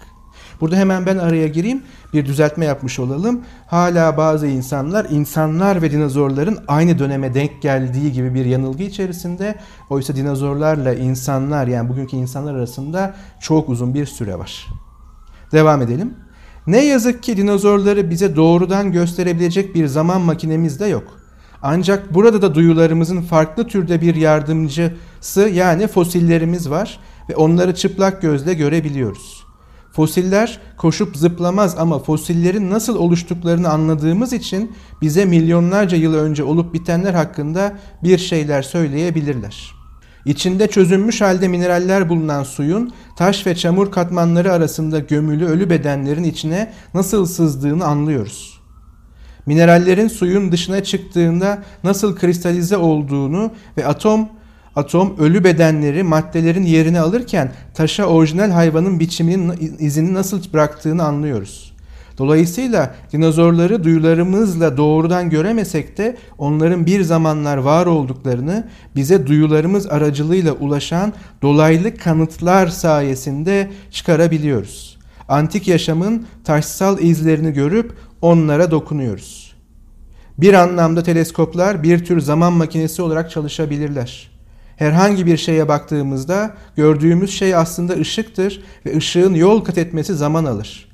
Burada 0.60 0.76
hemen 0.76 1.06
ben 1.06 1.18
araya 1.18 1.48
gireyim 1.48 1.82
bir 2.12 2.26
düzeltme 2.26 2.64
yapmış 2.64 2.98
olalım. 2.98 3.40
Hala 3.66 4.16
bazı 4.16 4.46
insanlar 4.46 5.06
insanlar 5.10 5.82
ve 5.82 5.90
dinozorların 5.90 6.58
aynı 6.68 6.98
döneme 6.98 7.34
denk 7.34 7.62
geldiği 7.62 8.12
gibi 8.12 8.34
bir 8.34 8.44
yanılgı 8.44 8.82
içerisinde. 8.82 9.54
Oysa 9.90 10.16
dinozorlarla 10.16 10.94
insanlar 10.94 11.66
yani 11.66 11.88
bugünkü 11.88 12.16
insanlar 12.16 12.54
arasında 12.54 13.14
çok 13.40 13.68
uzun 13.68 13.94
bir 13.94 14.06
süre 14.06 14.38
var. 14.38 14.66
Devam 15.52 15.82
edelim. 15.82 16.14
Ne 16.66 16.84
yazık 16.84 17.22
ki 17.22 17.36
dinozorları 17.36 18.10
bize 18.10 18.36
doğrudan 18.36 18.92
gösterebilecek 18.92 19.74
bir 19.74 19.86
zaman 19.86 20.20
makinemiz 20.20 20.80
de 20.80 20.86
yok. 20.86 21.04
Ancak 21.62 22.14
burada 22.14 22.42
da 22.42 22.54
duyularımızın 22.54 23.22
farklı 23.22 23.66
türde 23.66 24.00
bir 24.00 24.14
yardımcısı 24.14 25.40
yani 25.52 25.86
fosillerimiz 25.86 26.70
var 26.70 27.00
ve 27.30 27.36
onları 27.36 27.74
çıplak 27.74 28.22
gözle 28.22 28.54
görebiliyoruz. 28.54 29.45
Fosiller 29.96 30.58
koşup 30.76 31.16
zıplamaz 31.16 31.78
ama 31.78 31.98
fosillerin 31.98 32.70
nasıl 32.70 32.96
oluştuklarını 32.96 33.68
anladığımız 33.68 34.32
için 34.32 34.72
bize 35.02 35.24
milyonlarca 35.24 35.96
yıl 35.96 36.14
önce 36.14 36.44
olup 36.44 36.74
bitenler 36.74 37.14
hakkında 37.14 37.78
bir 38.02 38.18
şeyler 38.18 38.62
söyleyebilirler. 38.62 39.72
İçinde 40.24 40.66
çözünmüş 40.66 41.20
halde 41.20 41.48
mineraller 41.48 42.08
bulunan 42.08 42.42
suyun 42.42 42.92
taş 43.16 43.46
ve 43.46 43.56
çamur 43.56 43.90
katmanları 43.90 44.52
arasında 44.52 44.98
gömülü 44.98 45.46
ölü 45.46 45.70
bedenlerin 45.70 46.24
içine 46.24 46.72
nasıl 46.94 47.26
sızdığını 47.26 47.84
anlıyoruz. 47.84 48.60
Minerallerin 49.46 50.08
suyun 50.08 50.52
dışına 50.52 50.84
çıktığında 50.84 51.62
nasıl 51.84 52.16
kristalize 52.16 52.76
olduğunu 52.76 53.50
ve 53.76 53.86
atom 53.86 54.28
Atom 54.76 55.16
ölü 55.18 55.44
bedenleri 55.44 56.02
maddelerin 56.02 56.62
yerini 56.62 57.00
alırken 57.00 57.52
taşa 57.74 58.04
orijinal 58.04 58.50
hayvanın 58.50 59.00
biçiminin 59.00 59.76
izini 59.78 60.14
nasıl 60.14 60.52
bıraktığını 60.52 61.04
anlıyoruz. 61.04 61.72
Dolayısıyla 62.18 62.94
dinozorları 63.12 63.84
duyularımızla 63.84 64.76
doğrudan 64.76 65.30
göremesek 65.30 65.98
de 65.98 66.16
onların 66.38 66.86
bir 66.86 67.02
zamanlar 67.02 67.56
var 67.56 67.86
olduklarını 67.86 68.68
bize 68.96 69.26
duyularımız 69.26 69.86
aracılığıyla 69.86 70.52
ulaşan 70.52 71.12
dolaylı 71.42 71.96
kanıtlar 71.96 72.68
sayesinde 72.68 73.70
çıkarabiliyoruz. 73.90 74.98
Antik 75.28 75.68
yaşamın 75.68 76.26
taşsal 76.44 76.98
izlerini 76.98 77.52
görüp 77.52 77.92
onlara 78.22 78.70
dokunuyoruz. 78.70 79.54
Bir 80.38 80.54
anlamda 80.54 81.02
teleskoplar 81.02 81.82
bir 81.82 82.04
tür 82.04 82.20
zaman 82.20 82.52
makinesi 82.52 83.02
olarak 83.02 83.30
çalışabilirler. 83.30 84.35
Herhangi 84.76 85.26
bir 85.26 85.36
şeye 85.36 85.68
baktığımızda 85.68 86.54
gördüğümüz 86.76 87.30
şey 87.30 87.54
aslında 87.54 87.92
ışıktır 87.92 88.62
ve 88.86 88.96
ışığın 88.96 89.34
yol 89.34 89.64
kat 89.64 89.78
etmesi 89.78 90.14
zaman 90.14 90.44
alır. 90.44 90.88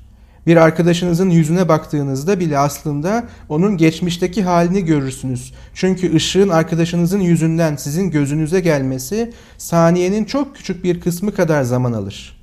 Bir 0.47 0.57
arkadaşınızın 0.57 1.29
yüzüne 1.29 1.67
baktığınızda 1.69 2.39
bile 2.39 2.57
aslında 2.57 3.23
onun 3.49 3.77
geçmişteki 3.77 4.43
halini 4.43 4.85
görürsünüz. 4.85 5.53
Çünkü 5.73 6.15
ışığın 6.15 6.49
arkadaşınızın 6.49 7.19
yüzünden 7.19 7.75
sizin 7.75 8.11
gözünüze 8.11 8.59
gelmesi 8.59 9.33
saniyenin 9.57 10.25
çok 10.25 10.55
küçük 10.55 10.83
bir 10.83 10.99
kısmı 10.99 11.33
kadar 11.33 11.63
zaman 11.63 11.93
alır. 11.93 12.41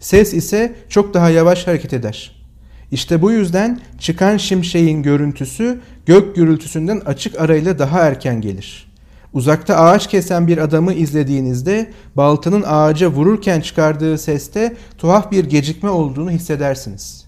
Ses 0.00 0.34
ise 0.34 0.76
çok 0.88 1.14
daha 1.14 1.30
yavaş 1.30 1.66
hareket 1.66 1.92
eder. 1.92 2.44
İşte 2.92 3.22
bu 3.22 3.32
yüzden 3.32 3.80
çıkan 3.98 4.36
şimşeğin 4.36 5.02
görüntüsü 5.02 5.80
gök 6.06 6.36
gürültüsünden 6.36 7.02
açık 7.06 7.40
arayla 7.40 7.78
daha 7.78 8.00
erken 8.00 8.40
gelir. 8.40 8.93
Uzakta 9.34 9.76
ağaç 9.76 10.06
kesen 10.06 10.46
bir 10.46 10.58
adamı 10.58 10.92
izlediğinizde 10.92 11.90
baltanın 12.16 12.64
ağaca 12.66 13.08
vururken 13.08 13.60
çıkardığı 13.60 14.18
seste 14.18 14.76
tuhaf 14.98 15.30
bir 15.30 15.44
gecikme 15.44 15.90
olduğunu 15.90 16.30
hissedersiniz. 16.30 17.24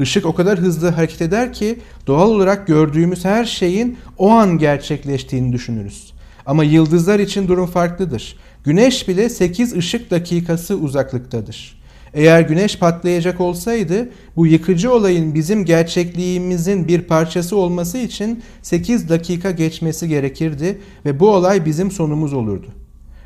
Işık 0.00 0.26
o 0.26 0.34
kadar 0.34 0.58
hızlı 0.58 0.88
hareket 0.88 1.22
eder 1.22 1.52
ki 1.52 1.78
doğal 2.06 2.30
olarak 2.30 2.66
gördüğümüz 2.66 3.24
her 3.24 3.44
şeyin 3.44 3.98
o 4.18 4.30
an 4.30 4.58
gerçekleştiğini 4.58 5.52
düşünürüz. 5.52 6.12
Ama 6.46 6.64
yıldızlar 6.64 7.18
için 7.18 7.48
durum 7.48 7.66
farklıdır. 7.66 8.36
Güneş 8.64 9.08
bile 9.08 9.28
8 9.28 9.72
ışık 9.76 10.10
dakikası 10.10 10.74
uzaklıktadır. 10.74 11.81
Eğer 12.14 12.40
güneş 12.40 12.78
patlayacak 12.78 13.40
olsaydı 13.40 14.08
bu 14.36 14.46
yıkıcı 14.46 14.92
olayın 14.92 15.34
bizim 15.34 15.64
gerçekliğimizin 15.64 16.88
bir 16.88 17.02
parçası 17.02 17.56
olması 17.56 17.98
için 17.98 18.42
8 18.62 19.08
dakika 19.08 19.50
geçmesi 19.50 20.08
gerekirdi 20.08 20.78
ve 21.04 21.20
bu 21.20 21.30
olay 21.30 21.64
bizim 21.64 21.90
sonumuz 21.90 22.32
olurdu. 22.32 22.66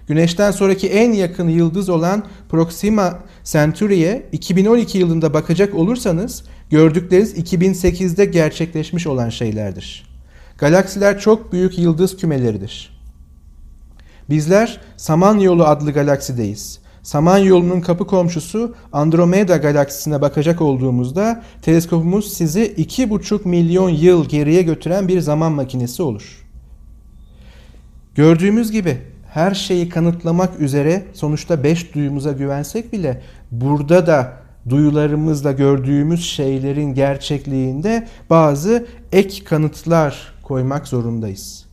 Güneşten 0.09 0.51
sonraki 0.51 0.89
en 0.89 1.13
yakın 1.13 1.49
yıldız 1.49 1.89
olan 1.89 2.25
Proxima 2.49 3.19
Centauri'ye 3.45 4.27
2012 4.33 4.99
yılında 4.99 5.35
bakacak 5.35 5.75
olursanız 5.75 6.45
gördükleriniz 6.71 7.39
2008'de 7.39 8.25
gerçekleşmiş 8.25 9.07
olan 9.07 9.29
şeylerdir. 9.29 10.07
Galaksiler 10.59 11.19
çok 11.19 11.53
büyük 11.53 11.79
yıldız 11.79 12.17
kümeleridir. 12.17 13.01
Bizler 14.31 14.81
Samanyolu 14.97 15.65
adlı 15.65 15.93
galaksideyiz. 15.93 16.86
Samanyolu'nun 17.07 17.81
kapı 17.81 18.07
komşusu 18.07 18.75
Andromeda 18.93 19.57
galaksisine 19.57 20.21
bakacak 20.21 20.61
olduğumuzda 20.61 21.43
teleskopumuz 21.63 22.33
sizi 22.33 22.75
2,5 22.79 23.49
milyon 23.49 23.91
yıl 23.91 24.29
geriye 24.29 24.63
götüren 24.63 25.09
bir 25.09 25.21
zaman 25.21 25.53
makinesi 25.53 26.03
olur. 26.03 26.47
Gördüğümüz 28.15 28.73
gibi 28.73 28.99
her 29.33 29.55
şeyi 29.55 29.89
kanıtlamak 29.89 30.61
üzere 30.61 31.05
sonuçta 31.13 31.65
beş 31.65 31.95
duyumuza 31.95 32.33
güvensek 32.33 32.93
bile 32.93 33.23
burada 33.51 34.07
da 34.07 34.33
duyularımızla 34.69 35.53
gördüğümüz 35.53 36.25
şeylerin 36.25 36.95
gerçekliğinde 36.95 38.07
bazı 38.31 38.87
ek 39.13 39.45
kanıtlar 39.45 40.35
koymak 40.43 40.89
zorundayız. 40.89 41.67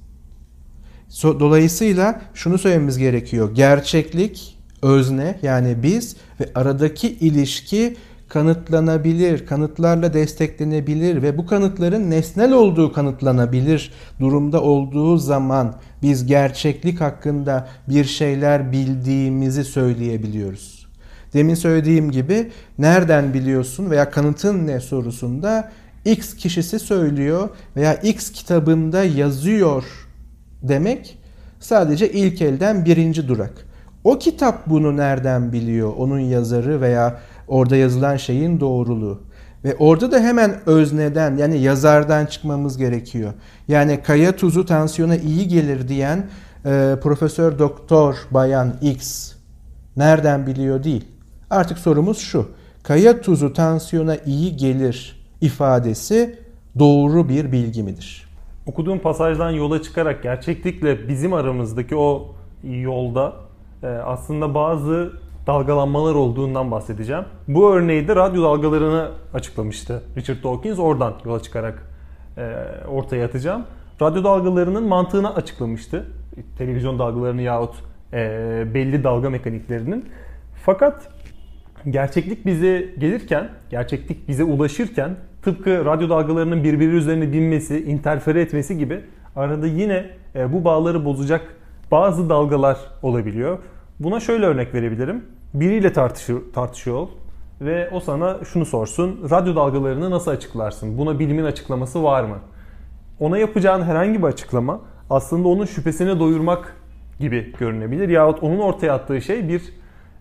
Dolayısıyla 1.24 2.22
şunu 2.34 2.58
söylememiz 2.58 2.98
gerekiyor. 2.98 3.56
Gerçeklik 3.56 4.52
özne 4.84 5.39
yani 5.41 5.84
biz 5.84 6.15
ve 6.39 6.46
aradaki 6.56 7.10
ilişki 7.10 7.96
kanıtlanabilir, 8.28 9.46
kanıtlarla 9.46 10.13
desteklenebilir 10.13 11.22
ve 11.22 11.38
bu 11.38 11.46
kanıtların 11.46 12.12
nesnel 12.12 12.54
olduğu 12.54 12.93
kanıtlanabilir 12.93 13.91
durumda 14.19 14.62
olduğu 14.62 15.17
zaman 15.17 15.76
biz 16.02 16.26
gerçeklik 16.26 17.02
hakkında 17.02 17.67
bir 17.89 18.06
şeyler 18.06 18.72
bildiğimizi 18.72 19.63
söyleyebiliyoruz. 19.63 20.88
Demin 21.34 21.56
söylediğim 21.56 22.12
gibi 22.12 22.52
nereden 22.78 23.34
biliyorsun 23.34 23.89
veya 23.89 24.10
kanıtın 24.10 24.67
ne 24.67 24.80
sorusunda 24.80 25.72
X 26.06 26.36
kişisi 26.36 26.80
söylüyor 26.80 27.50
veya 27.76 27.93
X 27.93 28.32
kitabında 28.32 29.04
yazıyor 29.04 29.84
demek 30.63 31.17
sadece 31.60 32.12
ilk 32.12 32.41
elden 32.41 32.86
birinci 32.86 33.28
durak. 33.28 33.72
O 34.03 34.19
kitap 34.19 34.67
bunu 34.67 34.97
nereden 34.97 35.51
biliyor? 35.53 35.93
Onun 35.97 36.19
yazarı 36.19 36.81
veya 36.81 37.19
orada 37.47 37.75
yazılan 37.75 38.17
şeyin 38.17 38.59
doğruluğu. 38.59 39.19
Ve 39.63 39.75
orada 39.79 40.11
da 40.11 40.19
hemen 40.19 40.55
özneden 40.65 41.37
yani 41.37 41.59
yazardan 41.59 42.25
çıkmamız 42.25 42.77
gerekiyor. 42.77 43.33
Yani 43.67 43.99
kaya 44.03 44.35
tuzu 44.35 44.65
tansiyona 44.65 45.15
iyi 45.15 45.47
gelir 45.47 45.87
diyen 45.87 46.25
e, 46.65 46.95
Profesör 47.03 47.59
Doktor 47.59 48.15
Bayan 48.31 48.73
X 48.81 49.31
nereden 49.97 50.47
biliyor 50.47 50.83
değil. 50.83 51.05
Artık 51.49 51.77
sorumuz 51.77 52.17
şu. 52.17 52.47
Kaya 52.83 53.21
tuzu 53.21 53.53
tansiyona 53.53 54.15
iyi 54.15 54.57
gelir 54.57 55.25
ifadesi 55.41 56.39
doğru 56.79 57.29
bir 57.29 57.51
bilgi 57.51 57.83
midir? 57.83 58.29
Okuduğum 58.65 58.99
pasajdan 58.99 59.51
yola 59.51 59.81
çıkarak 59.81 60.23
gerçeklikle 60.23 61.07
bizim 61.07 61.33
aramızdaki 61.33 61.95
o 61.95 62.35
yolda 62.63 63.33
aslında 63.88 64.56
bazı 64.56 65.12
dalgalanmalar 65.48 66.15
olduğundan 66.15 66.72
bahsedeceğim. 66.72 67.24
Bu 67.48 67.74
örneği 67.74 68.08
de 68.08 68.15
radyo 68.15 68.43
dalgalarını 68.43 69.12
açıklamıştı 69.34 70.04
Richard 70.17 70.43
Dawkins. 70.43 70.80
Oradan 70.80 71.13
yola 71.26 71.41
çıkarak 71.41 71.84
e, 72.38 72.56
ortaya 72.88 73.26
atacağım. 73.26 73.63
Radyo 74.02 74.24
dalgalarının 74.24 74.88
mantığını 74.88 75.36
açıklamıştı. 75.36 76.06
Televizyon 76.58 77.00
dalgalarını 77.00 77.41
yahut 77.41 77.76
e, 78.13 78.17
belli 78.74 79.04
dalga 79.04 79.30
mekaniklerinin. 79.30 80.06
Fakat 80.65 81.10
gerçeklik 81.89 82.46
bize 82.46 82.93
gelirken, 83.00 83.50
gerçeklik 83.69 84.28
bize 84.28 84.43
ulaşırken 84.43 85.15
tıpkı 85.41 85.86
radyo 85.86 86.10
dalgalarının 86.10 86.63
birbiri 86.63 86.96
üzerine 86.96 87.34
binmesi, 87.34 87.84
interfere 87.84 88.41
etmesi 88.41 88.78
gibi 88.78 89.00
arada 89.36 89.67
yine 89.67 90.06
e, 90.36 90.54
bu 90.54 90.63
bağları 90.63 91.06
bozacak 91.06 91.41
bazı 91.91 92.30
dalgalar 92.30 92.78
olabiliyor. 93.02 93.58
Buna 93.99 94.19
şöyle 94.19 94.45
örnek 94.45 94.73
verebilirim. 94.73 95.25
Biriyle 95.53 95.93
tartışıyor, 95.93 96.41
tartışıyor 96.53 97.08
ve 97.62 97.89
o 97.89 97.99
sana 97.99 98.39
şunu 98.45 98.65
sorsun. 98.65 99.27
Radyo 99.29 99.56
dalgalarını 99.56 100.12
nasıl 100.12 100.32
açıklarsın? 100.32 100.97
Buna 100.97 101.19
bilimin 101.19 101.43
açıklaması 101.43 102.03
var 102.03 102.23
mı? 102.23 102.38
Ona 103.19 103.38
yapacağın 103.38 103.82
herhangi 103.84 104.19
bir 104.19 104.27
açıklama 104.27 104.82
aslında 105.10 105.47
onun 105.47 105.65
şüphesini 105.65 106.19
doyurmak 106.19 106.75
gibi 107.19 107.53
görünebilir. 107.60 108.10
Yahut 108.10 108.43
onun 108.43 108.60
ortaya 108.60 108.93
attığı 108.93 109.21
şey 109.21 109.47
bir 109.49 109.62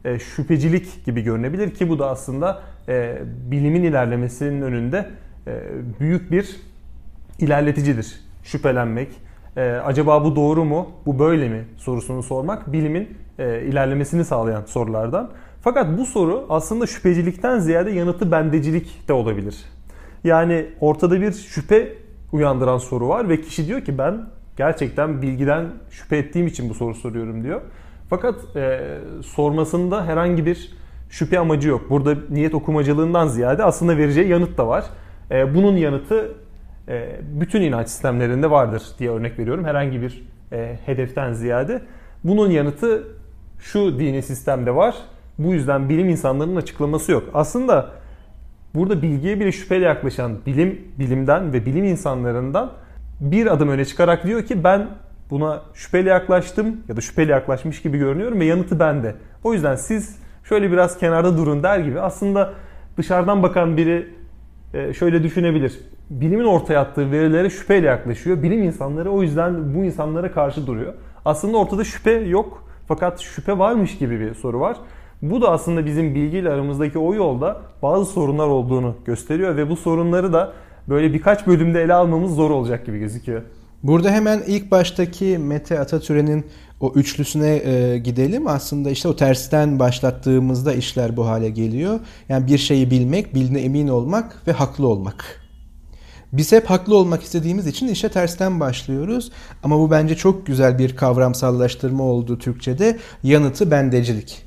e, 0.04 0.18
şüphecilik 0.18 1.04
gibi 1.04 1.22
görünebilir 1.22 1.74
ki 1.74 1.88
bu 1.88 1.98
da 1.98 2.11
aslında 2.11 2.62
e, 2.88 3.18
bilimin 3.50 3.82
ilerlemesinin 3.82 4.62
önünde 4.62 5.11
e, 5.46 5.61
büyük 6.00 6.30
bir 6.30 6.56
ilerleticidir. 7.38 8.20
Şüphelenmek, 8.42 9.08
e, 9.56 9.62
acaba 9.70 10.24
bu 10.24 10.36
doğru 10.36 10.64
mu, 10.64 10.90
bu 11.06 11.18
böyle 11.18 11.48
mi 11.48 11.64
sorusunu 11.76 12.22
sormak 12.22 12.72
bilimin 12.72 13.08
e, 13.38 13.62
ilerlemesini 13.62 14.24
sağlayan 14.24 14.64
sorulardan. 14.64 15.30
Fakat 15.60 15.98
bu 15.98 16.06
soru 16.06 16.46
aslında 16.48 16.86
şüphecilikten 16.86 17.58
ziyade 17.58 17.90
yanıtı 17.90 18.30
bendecilik 18.32 19.08
de 19.08 19.12
olabilir. 19.12 19.64
Yani 20.24 20.66
ortada 20.80 21.20
bir 21.20 21.32
şüphe 21.32 21.92
uyandıran 22.32 22.78
soru 22.78 23.08
var 23.08 23.28
ve 23.28 23.40
kişi 23.40 23.66
diyor 23.66 23.80
ki 23.80 23.98
ben 23.98 24.26
gerçekten 24.56 25.22
bilgiden 25.22 25.66
şüphe 25.90 26.16
ettiğim 26.16 26.46
için 26.46 26.68
bu 26.68 26.74
soru 26.74 26.94
soruyorum 26.94 27.44
diyor. 27.44 27.60
Fakat 28.10 28.56
e, 28.56 28.80
sormasında 29.22 30.06
herhangi 30.06 30.46
bir 30.46 30.72
şüphe 31.10 31.38
amacı 31.38 31.68
yok. 31.68 31.90
Burada 31.90 32.14
niyet 32.30 32.54
okumacılığından 32.54 33.28
ziyade 33.28 33.64
aslında 33.64 33.96
vereceği 33.96 34.28
yanıt 34.28 34.58
da 34.58 34.68
var. 34.68 34.84
E, 35.30 35.54
bunun 35.54 35.76
yanıtı 35.76 36.34
bütün 37.22 37.62
inanç 37.62 37.88
sistemlerinde 37.88 38.50
vardır 38.50 38.82
diye 38.98 39.10
örnek 39.10 39.38
veriyorum. 39.38 39.64
Herhangi 39.64 40.02
bir 40.02 40.22
e, 40.52 40.78
hedeften 40.86 41.32
ziyade. 41.32 41.82
Bunun 42.24 42.50
yanıtı 42.50 43.04
şu 43.58 43.98
dini 43.98 44.22
sistemde 44.22 44.74
var. 44.74 44.94
Bu 45.38 45.54
yüzden 45.54 45.88
bilim 45.88 46.08
insanlarının 46.08 46.56
açıklaması 46.56 47.12
yok. 47.12 47.24
Aslında 47.34 47.90
burada 48.74 49.02
bilgiye 49.02 49.40
bile 49.40 49.52
şüpheyle 49.52 49.84
yaklaşan 49.84 50.32
bilim 50.46 50.80
bilimden 50.98 51.52
ve 51.52 51.66
bilim 51.66 51.84
insanlarından 51.84 52.72
bir 53.20 53.46
adım 53.46 53.68
öne 53.68 53.84
çıkarak 53.84 54.24
diyor 54.24 54.42
ki 54.42 54.64
ben 54.64 54.88
buna 55.30 55.62
şüpheyle 55.74 56.10
yaklaştım 56.10 56.76
ya 56.88 56.96
da 56.96 57.00
şüpheyle 57.00 57.32
yaklaşmış 57.32 57.82
gibi 57.82 57.98
görünüyorum 57.98 58.40
ve 58.40 58.44
yanıtı 58.44 58.80
bende. 58.80 59.14
O 59.44 59.52
yüzden 59.52 59.76
siz 59.76 60.18
şöyle 60.44 60.72
biraz 60.72 60.98
kenarda 60.98 61.36
durun 61.38 61.62
der 61.62 61.78
gibi 61.78 62.00
aslında 62.00 62.52
dışarıdan 62.96 63.42
bakan 63.42 63.76
biri 63.76 64.08
e, 64.74 64.94
şöyle 64.94 65.22
düşünebilir. 65.22 65.80
Bilimin 66.20 66.44
ortaya 66.44 66.81
attığı 66.81 67.11
verilere 67.11 67.51
şüpheyle 67.51 67.87
yaklaşıyor. 67.87 68.42
Bilim 68.42 68.62
insanları 68.62 69.11
o 69.11 69.22
yüzden 69.22 69.75
bu 69.75 69.85
insanlara 69.85 70.33
karşı 70.33 70.66
duruyor. 70.66 70.94
Aslında 71.25 71.57
ortada 71.57 71.85
şüphe 71.85 72.11
yok 72.11 72.64
fakat 72.88 73.20
şüphe 73.20 73.59
varmış 73.59 73.98
gibi 73.98 74.20
bir 74.20 74.35
soru 74.35 74.61
var. 74.61 74.77
Bu 75.22 75.42
da 75.42 75.51
aslında 75.51 75.87
bizim 75.87 76.14
bilgiyle 76.14 76.51
aramızdaki 76.51 76.98
o 76.98 77.14
yolda 77.14 77.61
bazı 77.83 78.12
sorunlar 78.12 78.46
olduğunu 78.46 78.94
gösteriyor 79.05 79.57
ve 79.57 79.70
bu 79.70 79.77
sorunları 79.77 80.33
da 80.33 80.53
böyle 80.88 81.14
birkaç 81.14 81.46
bölümde 81.46 81.83
ele 81.83 81.94
almamız 81.94 82.35
zor 82.35 82.51
olacak 82.51 82.87
gibi 82.87 82.98
gözüküyor. 82.98 83.42
Burada 83.83 84.11
hemen 84.11 84.42
ilk 84.46 84.70
baştaki 84.70 85.38
Mete 85.38 85.81
Atatürk'ün 85.81 86.46
o 86.81 86.92
üçlüsüne 86.94 87.55
e, 87.55 87.98
gidelim. 87.98 88.46
Aslında 88.46 88.90
işte 88.90 89.09
o 89.09 89.16
tersten 89.16 89.79
başlattığımızda 89.79 90.72
işler 90.72 91.16
bu 91.16 91.27
hale 91.27 91.51
geliyor. 91.51 92.01
Yani 92.29 92.46
bir 92.46 92.59
şeyi 92.59 92.90
bilmek, 92.90 93.35
biline 93.35 93.61
emin 93.61 93.88
olmak 93.88 94.46
ve 94.46 94.53
haklı 94.53 94.87
olmak. 94.87 95.41
Biz 96.32 96.52
hep 96.52 96.70
haklı 96.70 96.96
olmak 96.96 97.22
istediğimiz 97.22 97.66
için 97.66 97.88
işe 97.88 98.08
tersten 98.08 98.60
başlıyoruz. 98.60 99.32
Ama 99.62 99.78
bu 99.78 99.90
bence 99.90 100.16
çok 100.16 100.46
güzel 100.46 100.78
bir 100.78 100.96
kavramsallaştırma 100.96 102.04
oldu 102.04 102.38
Türkçe'de. 102.38 102.98
Yanıtı 103.22 103.70
bendecilik. 103.70 104.42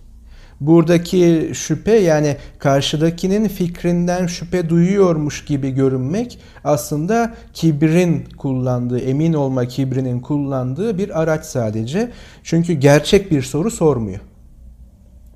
Buradaki 0.61 1.51
şüphe 1.53 1.95
yani 1.95 2.37
karşıdakinin 2.59 3.47
fikrinden 3.47 4.27
şüphe 4.27 4.69
duyuyormuş 4.69 5.45
gibi 5.45 5.71
görünmek 5.71 6.39
aslında 6.63 7.33
kibrin 7.53 8.25
kullandığı, 8.37 8.99
emin 8.99 9.33
olma 9.33 9.65
kibrinin 9.65 10.19
kullandığı 10.19 10.97
bir 10.97 11.21
araç 11.21 11.45
sadece. 11.45 12.11
Çünkü 12.43 12.73
gerçek 12.73 13.31
bir 13.31 13.41
soru 13.41 13.71
sormuyor. 13.71 14.19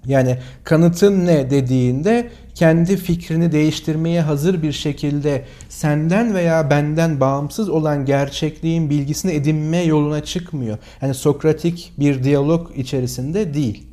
Yani 0.06 0.38
kanıtın 0.64 1.26
ne 1.26 1.50
dediğinde 1.50 2.30
kendi 2.56 2.98
fikrini 2.98 3.52
değiştirmeye 3.52 4.22
hazır 4.22 4.64
bir 4.64 4.72
şekilde 4.72 5.46
senden 5.70 6.34
veya 6.36 6.70
benden 6.70 7.20
bağımsız 7.20 7.70
olan 7.70 8.06
gerçekliğin 8.06 8.90
bilgisini 8.90 9.32
edinme 9.32 9.78
yoluna 9.78 10.24
çıkmıyor. 10.24 10.78
Yani 11.02 11.14
Sokratik 11.14 11.94
bir 12.00 12.24
diyalog 12.24 12.72
içerisinde 12.78 13.54
değil. 13.54 13.88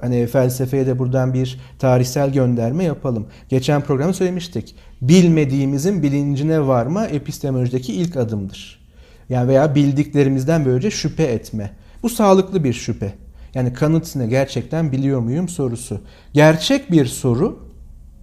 Hani 0.00 0.26
felsefeye 0.26 0.86
de 0.86 0.98
buradan 0.98 1.34
bir 1.34 1.60
tarihsel 1.78 2.32
gönderme 2.32 2.84
yapalım. 2.84 3.26
Geçen 3.48 3.80
programda 3.80 4.12
söylemiştik. 4.12 4.74
Bilmediğimizin 5.02 6.02
bilincine 6.02 6.66
varma 6.66 7.06
epistemolojideki 7.06 7.94
ilk 7.94 8.16
adımdır. 8.16 8.84
Yani 9.28 9.48
veya 9.48 9.74
bildiklerimizden 9.74 10.64
böylece 10.64 10.90
şüphe 10.90 11.22
etme. 11.22 11.70
Bu 12.02 12.08
sağlıklı 12.08 12.64
bir 12.64 12.72
şüphe. 12.72 13.23
Yani 13.54 13.72
kanıt 13.72 14.16
ne 14.16 14.26
gerçekten 14.26 14.92
biliyor 14.92 15.20
muyum 15.20 15.48
sorusu. 15.48 16.00
Gerçek 16.32 16.90
bir 16.90 17.06
soru. 17.06 17.68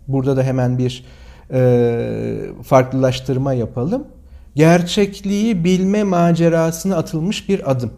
Burada 0.07 0.37
da 0.37 0.43
hemen 0.43 0.77
bir 0.77 1.05
e, 1.51 2.39
farklılaştırma 2.63 3.53
yapalım. 3.53 4.07
Gerçekliği 4.55 5.63
bilme 5.63 6.03
macerasına 6.03 6.95
atılmış 6.95 7.49
bir 7.49 7.71
adım 7.71 7.91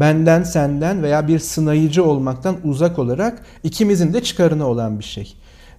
benden 0.00 0.42
senden 0.42 1.02
veya 1.02 1.28
bir 1.28 1.38
sınayıcı 1.38 2.04
olmaktan 2.04 2.56
uzak 2.64 2.98
olarak 2.98 3.42
ikimizin 3.62 4.12
de 4.12 4.22
çıkarına 4.22 4.66
olan 4.66 4.98
bir 4.98 5.04
şey. 5.04 5.34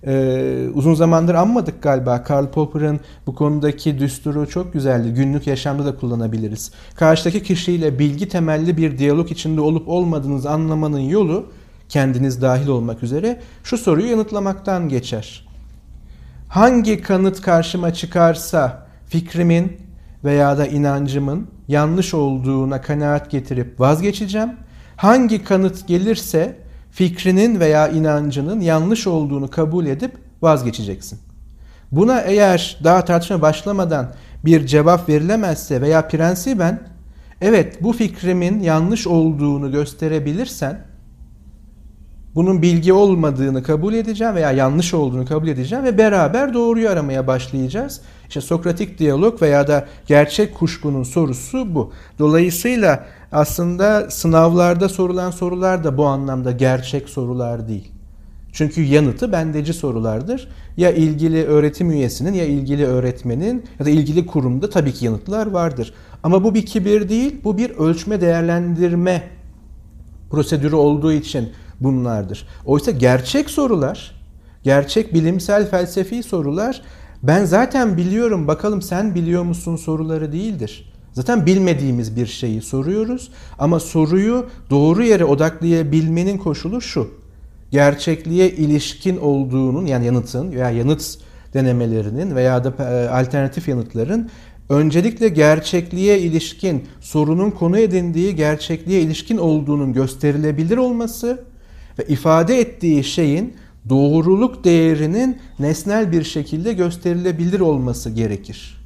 Ee, 0.07 0.67
uzun 0.73 0.93
zamandır 0.93 1.35
anmadık 1.35 1.83
galiba. 1.83 2.23
Karl 2.23 2.47
Popper'ın 2.47 2.99
bu 3.27 3.35
konudaki 3.35 3.99
düsturu 3.99 4.49
çok 4.49 4.73
güzeldi. 4.73 5.13
Günlük 5.13 5.47
yaşamda 5.47 5.85
da 5.85 5.95
kullanabiliriz. 5.95 6.71
Karşıdaki 6.95 7.43
kişiyle 7.43 7.99
bilgi 7.99 8.29
temelli 8.29 8.77
bir 8.77 8.97
diyalog 8.97 9.31
içinde 9.31 9.61
olup 9.61 9.87
olmadığınızı 9.87 10.49
anlamanın 10.49 10.99
yolu 10.99 11.45
kendiniz 11.89 12.41
dahil 12.41 12.67
olmak 12.67 13.03
üzere 13.03 13.39
şu 13.63 13.77
soruyu 13.77 14.07
yanıtlamaktan 14.07 14.89
geçer. 14.89 15.47
Hangi 16.49 17.01
kanıt 17.01 17.41
karşıma 17.41 17.93
çıkarsa 17.93 18.87
fikrimin 19.07 19.77
veya 20.23 20.57
da 20.57 20.67
inancımın 20.67 21.47
yanlış 21.67 22.13
olduğuna 22.13 22.81
kanaat 22.81 23.31
getirip 23.31 23.79
vazgeçeceğim. 23.79 24.49
Hangi 24.95 25.43
kanıt 25.43 25.87
gelirse 25.87 26.57
fikrinin 26.91 27.59
veya 27.59 27.87
inancının 27.87 28.59
yanlış 28.59 29.07
olduğunu 29.07 29.49
kabul 29.49 29.85
edip 29.85 30.11
vazgeçeceksin. 30.41 31.19
Buna 31.91 32.21
eğer 32.21 32.77
daha 32.83 33.05
tartışma 33.05 33.41
başlamadan 33.41 34.13
bir 34.45 34.65
cevap 34.65 35.09
verilemezse 35.09 35.81
veya 35.81 36.07
prensiben 36.07 36.79
evet 37.41 37.83
bu 37.83 37.93
fikrimin 37.93 38.59
yanlış 38.59 39.07
olduğunu 39.07 39.71
gösterebilirsen 39.71 40.81
bunun 42.35 42.61
bilgi 42.61 42.93
olmadığını 42.93 43.63
kabul 43.63 43.93
edeceğim 43.93 44.35
veya 44.35 44.51
yanlış 44.51 44.93
olduğunu 44.93 45.25
kabul 45.25 45.47
edeceğim 45.47 45.83
ve 45.83 45.97
beraber 45.97 46.53
doğruyu 46.53 46.89
aramaya 46.89 47.27
başlayacağız. 47.27 48.01
İşte 48.27 48.41
Sokratik 48.41 48.99
diyalog 48.99 49.41
veya 49.41 49.67
da 49.67 49.87
gerçek 50.07 50.55
kuşkunun 50.55 51.03
sorusu 51.03 51.75
bu. 51.75 51.91
Dolayısıyla 52.19 53.05
aslında 53.31 54.11
sınavlarda 54.11 54.89
sorulan 54.89 55.31
sorular 55.31 55.83
da 55.83 55.97
bu 55.97 56.05
anlamda 56.05 56.51
gerçek 56.51 57.09
sorular 57.09 57.67
değil. 57.67 57.91
Çünkü 58.53 58.81
yanıtı 58.81 59.31
bendeci 59.31 59.73
sorulardır. 59.73 60.47
Ya 60.77 60.91
ilgili 60.91 61.45
öğretim 61.45 61.91
üyesinin 61.91 62.33
ya 62.33 62.45
ilgili 62.45 62.85
öğretmenin 62.85 63.63
ya 63.79 63.85
da 63.85 63.89
ilgili 63.89 64.25
kurumda 64.25 64.69
tabii 64.69 64.93
ki 64.93 65.05
yanıtlar 65.05 65.47
vardır. 65.47 65.93
Ama 66.23 66.43
bu 66.43 66.55
bir 66.55 66.65
kibir 66.65 67.09
değil, 67.09 67.35
bu 67.43 67.57
bir 67.57 67.69
ölçme 67.69 68.21
değerlendirme 68.21 69.23
prosedürü 70.29 70.75
olduğu 70.75 71.11
için 71.13 71.49
bunlardır. 71.81 72.47
Oysa 72.65 72.91
gerçek 72.91 73.49
sorular, 73.49 74.15
gerçek 74.63 75.13
bilimsel 75.13 75.69
felsefi 75.69 76.23
sorular 76.23 76.81
ben 77.23 77.45
zaten 77.45 77.97
biliyorum 77.97 78.47
bakalım 78.47 78.81
sen 78.81 79.15
biliyor 79.15 79.43
musun 79.43 79.75
soruları 79.75 80.31
değildir. 80.31 80.93
Zaten 81.13 81.45
bilmediğimiz 81.45 82.15
bir 82.15 82.25
şeyi 82.25 82.61
soruyoruz 82.61 83.31
ama 83.59 83.79
soruyu 83.79 84.45
doğru 84.69 85.03
yere 85.03 85.25
odaklayabilmenin 85.25 86.37
koşulu 86.37 86.81
şu. 86.81 87.07
Gerçekliğe 87.71 88.51
ilişkin 88.51 89.17
olduğunun 89.17 89.85
yani 89.85 90.05
yanıtın 90.05 90.51
veya 90.51 90.69
yanıt 90.69 91.17
denemelerinin 91.53 92.35
veya 92.35 92.63
da 92.63 92.83
e, 92.83 93.09
alternatif 93.09 93.67
yanıtların 93.67 94.29
öncelikle 94.69 95.29
gerçekliğe 95.29 96.19
ilişkin 96.19 96.83
sorunun 97.01 97.51
konu 97.51 97.77
edindiği 97.77 98.35
gerçekliğe 98.35 99.01
ilişkin 99.01 99.37
olduğunun 99.37 99.93
gösterilebilir 99.93 100.77
olması 100.77 101.43
ve 101.99 102.05
ifade 102.07 102.59
ettiği 102.59 103.03
şeyin 103.03 103.55
doğruluk 103.89 104.63
değerinin 104.63 105.37
nesnel 105.59 106.11
bir 106.11 106.23
şekilde 106.23 106.73
gösterilebilir 106.73 107.59
olması 107.59 108.09
gerekir. 108.09 108.79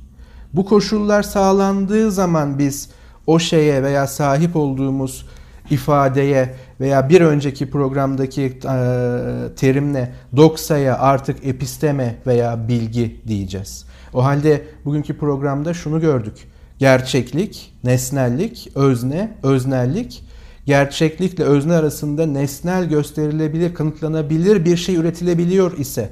Bu 0.54 0.66
koşullar 0.66 1.24
sağlandığı 1.24 2.12
zaman 2.12 2.60
biz 2.60 2.90
o 3.28 3.40
şeye 3.40 3.84
veya 3.84 4.08
sahip 4.08 4.56
olduğumuz 4.56 5.26
ifadeye 5.70 6.56
veya 6.80 7.10
bir 7.10 7.22
önceki 7.22 7.70
programdaki 7.70 8.42
e, 8.42 8.52
terimle 9.56 10.14
doksaya 10.36 11.00
artık 11.00 11.46
episteme 11.46 12.16
veya 12.28 12.68
bilgi 12.68 13.22
diyeceğiz. 13.28 13.86
O 14.14 14.24
halde 14.24 14.62
bugünkü 14.86 15.18
programda 15.18 15.74
şunu 15.74 16.02
gördük. 16.02 16.34
Gerçeklik, 16.80 17.74
nesnellik, 17.84 18.72
özne, 18.76 19.32
öznellik 19.44 20.24
gerçeklikle 20.66 21.44
özne 21.44 21.74
arasında 21.74 22.26
nesnel 22.26 22.86
gösterilebilir, 22.90 23.74
kanıtlanabilir 23.74 24.66
bir 24.66 24.78
şey 24.78 24.96
üretilebiliyor 24.96 25.78
ise 25.78 26.10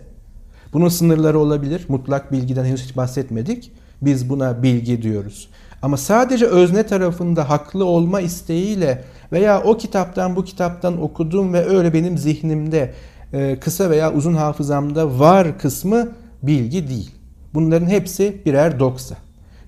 bunun 0.73 0.89
sınırları 0.89 1.39
olabilir. 1.39 1.85
Mutlak 1.87 2.31
bilgiden 2.31 2.65
henüz 2.65 2.83
hiç 2.83 2.97
bahsetmedik. 2.97 3.71
Biz 4.01 4.29
buna 4.29 4.63
bilgi 4.63 5.01
diyoruz. 5.01 5.49
Ama 5.81 5.97
sadece 5.97 6.45
özne 6.45 6.83
tarafında 6.83 7.49
haklı 7.49 7.85
olma 7.85 8.21
isteğiyle 8.21 9.03
veya 9.31 9.63
o 9.63 9.77
kitaptan 9.77 10.35
bu 10.35 10.43
kitaptan 10.43 11.01
okudum 11.01 11.53
ve 11.53 11.65
öyle 11.65 11.93
benim 11.93 12.17
zihnimde 12.17 12.93
e, 13.33 13.59
kısa 13.59 13.89
veya 13.89 14.13
uzun 14.13 14.33
hafızamda 14.33 15.19
var 15.19 15.59
kısmı 15.59 16.09
bilgi 16.43 16.87
değil. 16.87 17.11
Bunların 17.53 17.87
hepsi 17.87 18.41
birer 18.45 18.79
doksa. 18.79 19.15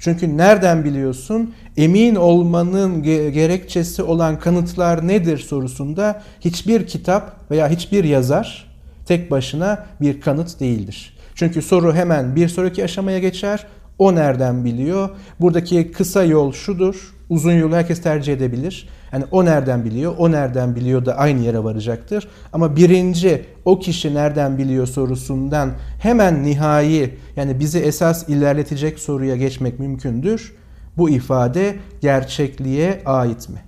Çünkü 0.03 0.37
nereden 0.37 0.83
biliyorsun? 0.83 1.53
Emin 1.77 2.15
olmanın 2.15 3.03
gerekçesi 3.33 4.03
olan 4.03 4.39
kanıtlar 4.39 5.07
nedir 5.07 5.37
sorusunda 5.37 6.21
hiçbir 6.39 6.87
kitap 6.87 7.51
veya 7.51 7.69
hiçbir 7.69 8.03
yazar 8.03 8.71
tek 9.05 9.31
başına 9.31 9.85
bir 10.01 10.21
kanıt 10.21 10.59
değildir. 10.59 11.17
Çünkü 11.35 11.61
soru 11.61 11.93
hemen 11.95 12.35
bir 12.35 12.47
sonraki 12.47 12.83
aşamaya 12.83 13.19
geçer. 13.19 13.67
O 13.99 14.15
nereden 14.15 14.65
biliyor? 14.65 15.09
Buradaki 15.39 15.91
kısa 15.91 16.23
yol 16.23 16.51
şudur. 16.51 17.13
Uzun 17.29 17.51
yolu 17.51 17.75
herkes 17.75 18.01
tercih 18.01 18.33
edebilir. 18.33 18.89
Yani 19.13 19.23
o 19.31 19.45
nereden 19.45 19.85
biliyor, 19.85 20.13
o 20.17 20.31
nereden 20.31 20.75
biliyor 20.75 21.05
da 21.05 21.17
aynı 21.17 21.41
yere 21.41 21.63
varacaktır. 21.63 22.27
Ama 22.53 22.75
birinci 22.75 23.45
o 23.65 23.79
kişi 23.79 24.13
nereden 24.13 24.57
biliyor 24.57 24.87
sorusundan 24.87 25.71
hemen 25.99 26.43
nihai 26.43 27.13
yani 27.35 27.59
bizi 27.59 27.79
esas 27.79 28.29
ilerletecek 28.29 28.99
soruya 28.99 29.35
geçmek 29.35 29.79
mümkündür. 29.79 30.55
Bu 30.97 31.09
ifade 31.09 31.75
gerçekliğe 32.01 33.01
ait 33.05 33.49
mi? 33.49 33.59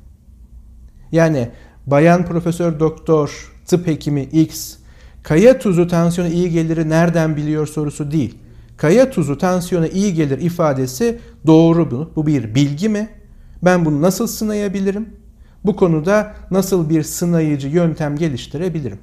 Yani 1.12 1.50
bayan 1.88 2.26
profesör 2.26 2.80
doktor 2.80 3.52
tıp 3.66 3.88
hekimi 3.88 4.22
X 4.22 4.76
kaya 5.24 5.60
tuzu 5.60 5.88
tansiyonu 5.88 6.32
iyi 6.32 6.50
geliri 6.50 6.90
nereden 6.90 7.36
biliyor 7.36 7.68
sorusu 7.68 8.12
değil. 8.12 8.38
Kaya 8.78 9.10
tuzu 9.12 9.38
tansiyona 9.38 9.88
iyi 9.88 10.14
gelir 10.14 10.40
ifadesi 10.40 11.20
doğru 11.48 11.86
mu? 11.86 12.12
Bu 12.16 12.28
bir 12.28 12.56
bilgi 12.56 12.90
mi? 12.90 13.10
Ben 13.64 13.86
bunu 13.86 14.02
nasıl 14.02 14.28
sınayabilirim? 14.28 15.10
Bu 15.66 15.76
konuda 15.76 16.34
nasıl 16.52 16.90
bir 16.90 17.04
sınayıcı 17.04 17.68
yöntem 17.68 18.18
geliştirebilirim? 18.18 19.00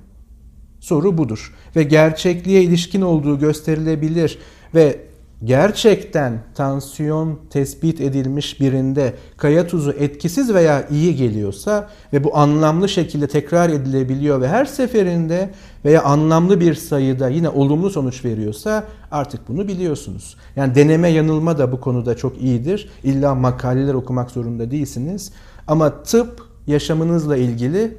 Soru 0.81 1.19
budur. 1.19 1.55
Ve 1.77 1.83
gerçekliğe 1.83 2.63
ilişkin 2.63 3.03
olduğu 3.03 3.39
gösterilebilir 3.39 4.39
ve 4.75 5.01
gerçekten 5.45 6.39
tansiyon 6.55 7.39
tespit 7.51 8.01
edilmiş 8.01 8.61
birinde 8.61 9.15
kaya 9.37 9.67
tuzu 9.67 9.91
etkisiz 9.91 10.55
veya 10.55 10.89
iyi 10.89 11.17
geliyorsa 11.17 11.91
ve 12.13 12.25
bu 12.25 12.37
anlamlı 12.37 12.89
şekilde 12.89 13.27
tekrar 13.27 13.71
edilebiliyor 13.71 14.41
ve 14.41 14.49
her 14.49 14.65
seferinde 14.65 15.51
veya 15.85 16.03
anlamlı 16.03 16.61
bir 16.61 16.75
sayıda 16.75 17.29
yine 17.29 17.49
olumlu 17.49 17.91
sonuç 17.91 18.25
veriyorsa 18.25 18.85
artık 19.11 19.49
bunu 19.49 19.69
biliyorsunuz. 19.69 20.37
Yani 20.57 20.75
deneme 20.75 21.09
yanılma 21.09 21.59
da 21.59 21.73
bu 21.73 21.81
konuda 21.81 22.17
çok 22.17 22.43
iyidir. 22.43 22.91
İlla 23.05 23.35
makaleler 23.35 23.95
okumak 23.95 24.31
zorunda 24.31 24.71
değilsiniz. 24.71 25.33
Ama 25.67 26.03
tıp 26.03 26.43
yaşamınızla 26.67 27.37
ilgili 27.37 27.99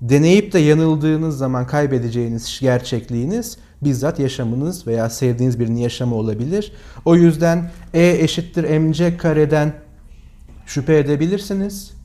deneyip 0.00 0.52
de 0.52 0.58
yanıldığınız 0.58 1.38
zaman 1.38 1.66
kaybedeceğiniz 1.66 2.58
gerçekliğiniz 2.60 3.58
bizzat 3.82 4.18
yaşamınız 4.18 4.86
veya 4.86 5.10
sevdiğiniz 5.10 5.60
birinin 5.60 5.80
yaşamı 5.80 6.14
olabilir. 6.14 6.72
O 7.04 7.16
yüzden 7.16 7.70
E 7.94 8.08
eşittir 8.08 8.78
mc 8.78 9.16
kareden 9.16 9.72
şüphe 10.66 10.98
edebilirsiniz. 10.98 12.00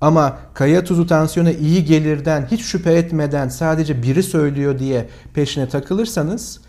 Ama 0.00 0.38
kaya 0.54 0.84
tuzu 0.84 1.06
tansiyona 1.06 1.50
iyi 1.50 1.84
gelirden 1.84 2.46
hiç 2.50 2.64
şüphe 2.64 2.92
etmeden 2.92 3.48
sadece 3.48 4.02
biri 4.02 4.22
söylüyor 4.22 4.78
diye 4.78 5.06
peşine 5.34 5.68
takılırsanız 5.68 6.60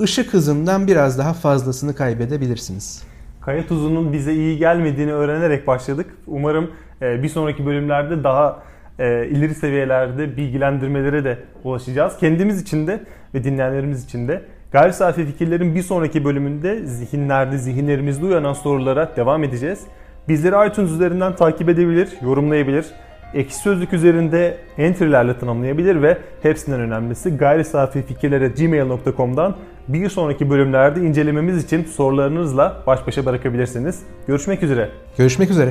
ışık 0.00 0.34
hızından 0.34 0.86
biraz 0.86 1.18
daha 1.18 1.32
fazlasını 1.32 1.94
kaybedebilirsiniz. 1.94 3.02
Kaya 3.40 3.66
tuzunun 3.66 4.12
bize 4.12 4.34
iyi 4.34 4.58
gelmediğini 4.58 5.12
öğrenerek 5.12 5.66
başladık. 5.66 6.06
Umarım 6.26 6.70
e, 7.02 7.22
bir 7.22 7.28
sonraki 7.28 7.66
bölümlerde 7.66 8.24
daha 8.24 8.62
e, 8.98 9.26
ileri 9.26 9.54
seviyelerde 9.54 10.36
bilgilendirmelere 10.36 11.24
de 11.24 11.38
ulaşacağız. 11.64 12.16
Kendimiz 12.20 12.62
için 12.62 12.86
de 12.86 13.00
ve 13.34 13.44
dinleyenlerimiz 13.44 14.04
için 14.04 14.28
de. 14.28 14.42
Gayri 14.72 14.92
safi 14.92 15.26
fikirlerin 15.26 15.74
bir 15.74 15.82
sonraki 15.82 16.24
bölümünde 16.24 16.86
zihinlerde, 16.86 17.58
zihinlerimizde 17.58 18.24
uyanan 18.24 18.52
sorulara 18.52 19.16
devam 19.16 19.44
edeceğiz. 19.44 19.80
Bizleri 20.28 20.68
iTunes 20.68 20.90
üzerinden 20.90 21.36
takip 21.36 21.68
edebilir, 21.68 22.08
yorumlayabilir. 22.22 22.86
Ekşi 23.34 23.56
Sözlük 23.56 23.92
üzerinde 23.92 24.56
entry'lerle 24.78 25.38
tanımlayabilir 25.38 26.02
ve 26.02 26.18
hepsinden 26.42 26.80
önemlisi 26.80 27.36
gayri 27.36 27.64
safi 27.64 28.02
fikirlere 28.02 28.48
gmail.com'dan 28.48 29.56
bir 29.88 30.08
sonraki 30.08 30.50
bölümlerde 30.50 31.00
incelememiz 31.00 31.64
için 31.64 31.84
sorularınızla 31.84 32.82
baş 32.86 33.06
başa 33.06 33.26
bırakabilirsiniz. 33.26 34.02
Görüşmek 34.26 34.62
üzere. 34.62 34.88
Görüşmek 35.18 35.50
üzere. 35.50 35.70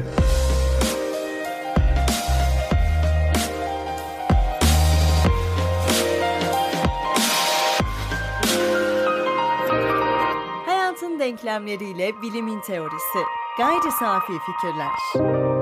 Denklemleriyle 11.46 12.22
bilimin 12.22 12.62
teorisi. 12.62 13.20
Gayri 13.58 13.92
safi 14.00 14.34
fikirler. 14.46 15.55